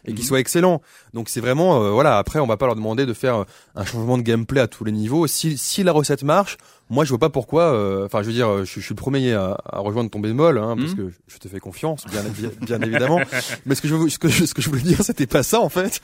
[0.05, 0.15] et Mhm.
[0.17, 0.81] qu'il soit excellent.
[1.13, 2.17] Donc c'est vraiment, euh, voilà.
[2.17, 4.83] Après, on va pas leur demander de faire euh, un changement de gameplay à tous
[4.83, 5.27] les niveaux.
[5.27, 6.57] Si, si la recette marche,
[6.93, 7.63] moi je vois pas pourquoi.
[7.73, 10.19] euh, Enfin, je veux dire, euh, je, je suis le premier à, à rejoindre ton
[10.19, 10.95] bémol, hein, parce Mhm.
[11.09, 13.19] que je te fais confiance, bien, bien, bien évidemment.
[13.65, 15.59] Mais ce que je, ce que, je- ce que je voulais dire, c'était pas ça
[15.59, 15.99] en fait.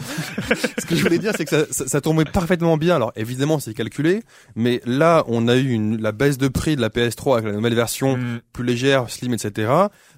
[0.80, 2.96] ce que je voulais dire, c'est que ça, ça, ça tombait parfaitement bien.
[2.96, 4.24] Alors évidemment, c'est calculé,
[4.56, 7.52] mais là, on a eu une, la baisse de prix de la PS3 avec la
[7.54, 8.40] nouvelle version Mm.
[8.54, 9.72] plus légère, slim, etc.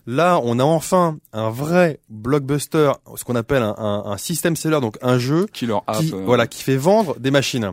[0.07, 4.79] Là, on a enfin un vrai blockbuster, ce qu'on appelle un, un, un system seller,
[4.81, 5.97] donc un jeu Killer App.
[5.99, 7.71] qui, euh, voilà, qui fait vendre des machines.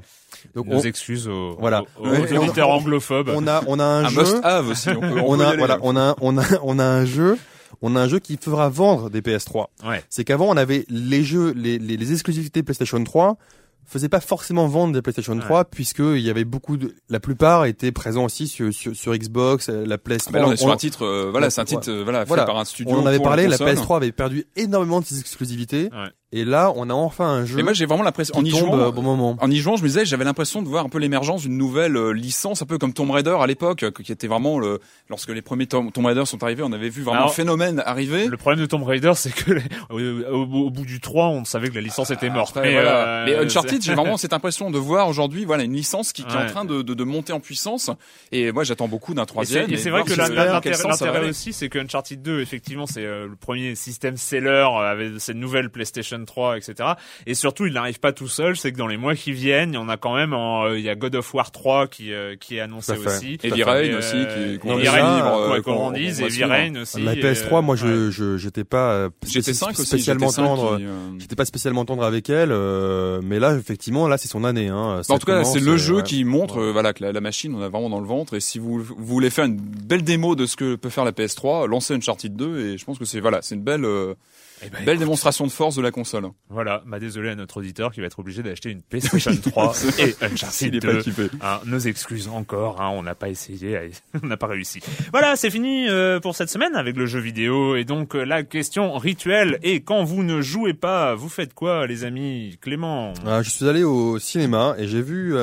[0.55, 1.83] Donc Nos on, excuses aux, Voilà.
[1.99, 3.31] aux, aux Ouais, on- auditeurs on- anglophobes.
[3.35, 4.21] on a, on a un, un jeu.
[4.23, 4.89] must-have aussi.
[4.91, 5.79] On, peut, on, a, voilà, là.
[5.83, 7.39] on a, on a, on a un jeu.
[7.83, 9.67] On a un jeu qui fera vendre des PS3.
[9.87, 10.03] Ouais.
[10.09, 13.37] C'est qu'avant, on avait les jeux, les, les, les exclusivités PlayStation 3
[13.85, 17.65] faisaient pas forcément vendre des PlayStation 3 puisque il y avait beaucoup de, la plupart
[17.65, 20.33] étaient présents aussi sur, sur, sur Xbox, euh, la Ah, PlayStation.
[20.33, 22.25] bah là, on est sur On- un titre, euh, voilà, c'est un titre, euh, voilà,
[22.25, 22.43] Voilà.
[22.43, 22.95] fait par un studio.
[22.95, 23.69] on en avait parlé, la console.
[23.77, 25.85] PS3 avait perdu énormément de ses exclusivités.
[25.85, 26.11] Ouais.
[26.31, 28.91] Et là, on a enfin un jeu Et moi, j'ai vraiment l'impression, en y jouant,
[28.91, 29.37] bon moment.
[29.41, 31.97] En y jouant, je me disais, j'avais l'impression de voir un peu l'émergence d'une nouvelle
[31.97, 35.31] euh, licence, un peu comme Tomb Raider à l'époque, euh, qui était vraiment le, lorsque
[35.31, 38.27] les premiers Tom- Tomb Raider sont arrivés, on avait vu vraiment Alors, le phénomène arriver.
[38.27, 39.53] Le problème de Tomb Raider, c'est que
[39.89, 42.55] au, bout du 3, on savait que la licence était morte.
[42.55, 43.07] Après, mais, voilà.
[43.07, 46.35] euh, mais Uncharted, j'ai vraiment cette impression de voir aujourd'hui, voilà, une licence qui, qui
[46.35, 47.91] est en train de, de, de monter en puissance.
[48.33, 49.73] Et moi, j'attends beaucoup d'un troisième.
[49.73, 53.75] Et c'est vrai que l'intérêt aussi, c'est que Uncharted 2, effectivement, c'est euh, le premier
[53.75, 56.91] système seller avec cette nouvelle PlayStation 3, etc.
[57.27, 58.57] Et surtout, il n'arrive pas tout seul.
[58.57, 60.33] C'est que dans les mois qui viennent, il y en a quand même.
[60.35, 63.39] en, euh, Il y a God of War 3 qui euh, qui est annoncé aussi.
[63.43, 66.29] Et V-Rain Et, aussi, euh, qui- qu'on euh, qu'on dise, et.
[66.29, 67.01] V-Rain aussi.
[67.03, 68.11] La et, PS3, moi, euh, ouais.
[68.11, 70.79] je, je, j'étais pas euh, GT5 aussi, spécialement GT5 tendre.
[70.81, 74.69] euh, J'étais pas spécialement tendre avec elle, euh, mais là, effectivement, là, c'est son année.
[74.69, 75.01] Hein.
[75.03, 77.55] Ça en tout cas, c'est le euh, jeu qui montre, euh, voilà, que la, machine,
[77.55, 78.35] on a vraiment dans le ventre.
[78.35, 81.13] Et si vous, vous voulez faire une belle démo de ce que peut faire la
[81.13, 82.59] PS3, lancez Uncharted 2.
[82.61, 84.15] Et je pense que c'est voilà, c'est une belle, euh,
[84.65, 86.29] Eh ben, belle écoute, démonstration de force de la console.
[86.49, 90.15] Voilà, bah désolé à notre auditeur qui va être obligé d'acheter une PlayStation 3 et
[90.21, 90.97] Uncharted S'il est 2.
[90.97, 91.29] pas kiffé.
[91.41, 93.79] Hein, nos excuses encore, hein, on n'a pas essayé,
[94.23, 94.81] on n'a pas réussi.
[95.13, 98.43] Voilà, c'est fini euh, pour cette semaine avec le jeu vidéo et donc euh, la
[98.43, 102.59] question rituelle et quand vous ne jouez pas, vous faites quoi les amis?
[102.61, 103.13] Clément?
[103.27, 105.35] Ah, je suis allé au cinéma et j'ai vu.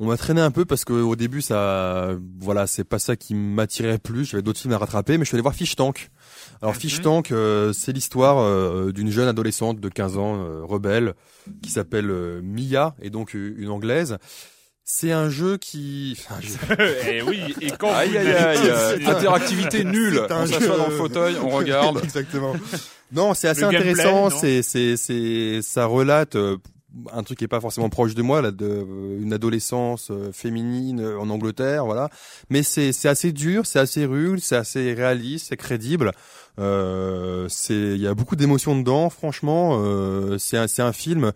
[0.00, 2.08] On m'a traîné un peu parce que au début, ça,
[2.40, 4.24] voilà, c'est pas ça qui m'attirait plus.
[4.24, 6.10] J'avais d'autres films à rattraper, mais je suis allé voir Fish Tank.
[6.62, 6.80] Alors Mhm.
[6.80, 11.14] Fish Tank, euh, c'est l'histoire euh, d'une jeune adolescente de 15 ans, euh, rebelle,
[11.62, 14.16] qui s'appelle euh, Mia, et donc euh, une anglaise.
[14.84, 16.74] C'est un jeu qui, enfin, je-
[17.10, 20.26] Eh oui, et quand Aïe vous aïe aïe, pas- euh, interactivité nulle.
[20.30, 22.00] On s'assoit dans le fauteuil, on regarde.
[22.02, 22.54] Exactement.
[23.12, 24.30] Non, c'est assez Le intéressant.
[24.30, 26.56] C'est, c'est, c'est, ça relate euh,
[27.12, 30.32] un truc qui est pas forcément proche de moi, là, de euh, une adolescence euh,
[30.32, 32.08] féminine euh, en Angleterre, voilà.
[32.48, 36.12] Mais c'est, c'est assez dur, c'est assez rude, c'est assez réaliste, c'est crédible.
[36.58, 39.08] Euh, c'est, il y a beaucoup d'émotions dedans.
[39.10, 41.32] Franchement, euh, c'est, un, c'est un film.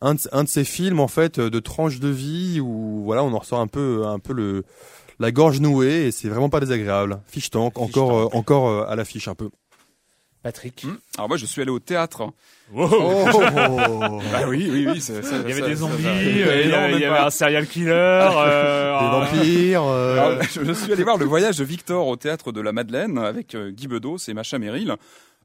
[0.00, 3.32] Un de, un de ces films en fait de tranches de vie où voilà on
[3.32, 4.64] en ressort un peu un peu le
[5.20, 7.20] la gorge nouée et c'est vraiment pas désagréable.
[7.28, 9.50] Fiche tank encore encore à l'affiche un peu.
[10.44, 10.84] Patrick.
[10.84, 10.94] Hmm.
[11.16, 12.30] Alors moi, je suis allé au théâtre.
[12.72, 12.88] Wow.
[12.92, 13.28] Oh,
[14.32, 15.00] Bah oui, oui, oui.
[15.00, 17.00] ça- ça- Il y avait ça- des zombies, ça- euh, il y avait, même il
[17.00, 17.26] y avait pas.
[17.26, 17.90] un serial killer.
[17.92, 19.06] euh, Des
[19.42, 19.82] vampires.
[19.84, 23.18] euh, Alors, je suis allé voir le voyage de Victor au théâtre de la Madeleine
[23.18, 24.94] avec euh, Guy Bedos et Macha Merrill.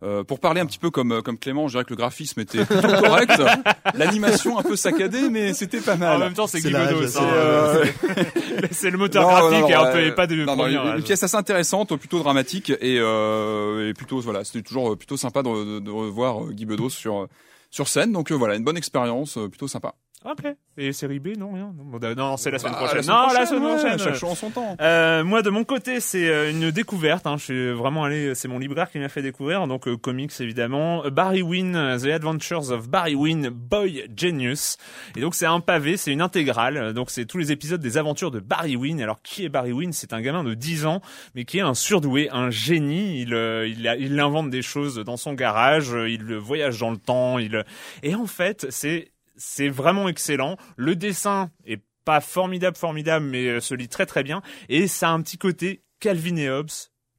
[0.02, 2.64] Euh, pour parler un petit peu comme comme Clément, je dirais que le graphisme était
[2.64, 3.34] plutôt correct,
[3.96, 6.20] l'animation un peu saccadée, mais c'était pas En mal.
[6.20, 6.88] même temps, c'est c'est, hein,
[7.22, 7.86] euh,
[8.72, 10.56] c'est le moteur Non, graphique non, non, et un euh, peu et pas de non,
[10.56, 14.94] non, premier une, pièce assez intéressante, plutôt dramatique et, euh, et plutôt voilà, c'était toujours
[14.94, 17.28] euh, plutôt sympa de, de- de revoir euh, Guy Bedos sur
[17.70, 18.14] sur scène.
[18.14, 19.96] Donc euh, voilà, une bonne expérience, euh, plutôt sympa.
[20.26, 20.46] Ok.
[20.78, 21.74] Et série B, non, rien.
[21.78, 22.98] Non, bah, non, c'est la semaine Bah, prochaine.
[22.98, 24.00] la semaine non, la prochaine, semaine ouais, prochaine.
[24.00, 24.76] chaque chose en son temps.
[24.82, 27.26] Euh, moi, de mon côté, c'est euh, une découverte.
[27.26, 27.36] Hein.
[27.38, 28.36] Je suis vraiment allé.
[28.36, 29.66] C'est mon libraire qui m'a fait découvrir.
[29.68, 31.06] Donc, euh, comics évidemment.
[31.06, 34.78] Euh, Barry Wynn, euh, The Adventures of Barry Wynn, Boy Genius.
[35.16, 36.76] Et donc, c'est un pavé, c'est une intégrale.
[36.78, 39.02] Euh, Donc, c'est tous les épisodes des aventures de Barry Wynn.
[39.02, 41.02] Alors, qui est Barry Wynn C'est un gamin de 10 ans,
[41.34, 43.22] mais qui est un surdoué, un génie.
[43.22, 45.94] Il, euh, il, a- il invente des choses dans son garage.
[45.94, 47.40] euh, Il euh, voyage dans le temps.
[47.40, 47.64] Il euh,
[48.04, 50.58] et en fait, c'est c'est vraiment excellent.
[50.76, 54.42] Le dessin est pas formidable, formidable, mais euh, se lit très très bien.
[54.68, 56.70] Et ça a un petit côté Calvin et Hobbes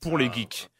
[0.01, 0.71] pour les geeks.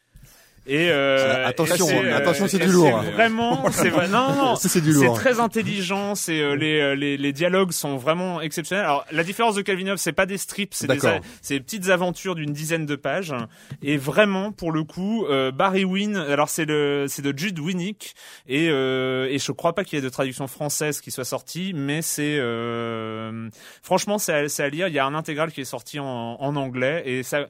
[0.67, 3.01] Et euh, Attention, et hein, attention, c'est du lourd.
[3.13, 4.07] Vraiment, c'est vrai.
[4.07, 5.15] Non, non, c'est du c'est lourd.
[5.15, 6.13] très intelligent.
[6.13, 8.85] C'est euh, les, euh, les les dialogues sont vraiment exceptionnels.
[8.85, 12.53] Alors la différence de Calvin Hobbes, c'est pas des strips, c'est des petites aventures d'une
[12.53, 13.33] dizaine de pages.
[13.81, 16.15] Et vraiment, pour le coup, euh, Barry Wynn.
[16.15, 18.13] Alors c'est le c'est de Jude Winnick
[18.47, 21.73] et euh, et je crois pas qu'il y ait de traduction française qui soit sortie,
[21.75, 23.49] mais c'est euh,
[23.81, 24.87] franchement c'est à, à lire.
[24.89, 27.47] Il y a un intégral qui est sorti en, en anglais et ça.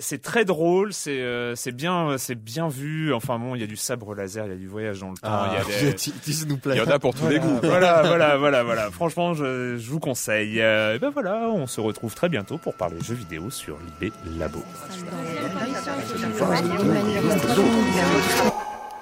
[0.00, 3.12] C'est très drôle, c'est euh, c'est bien c'est bien vu.
[3.12, 5.16] Enfin bon, il y a du sabre laser, il y a du voyage dans le
[5.16, 6.76] temps, Ah, il y a des, nous plaît.
[6.76, 7.58] Il y en a pour tous les goûts.
[7.62, 8.90] voilà, voilà, voilà, voilà.
[8.92, 10.60] Franchement, je, je vous conseille.
[10.60, 14.12] Euh, et ben voilà, on se retrouve très bientôt pour parler jeux vidéo sur l'IB
[14.38, 14.60] Labo.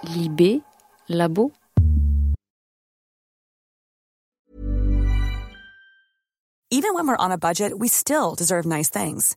[0.04, 0.62] Libé,
[1.08, 1.52] labo.
[6.70, 9.36] Even when we're on a budget, we still deserve nice things.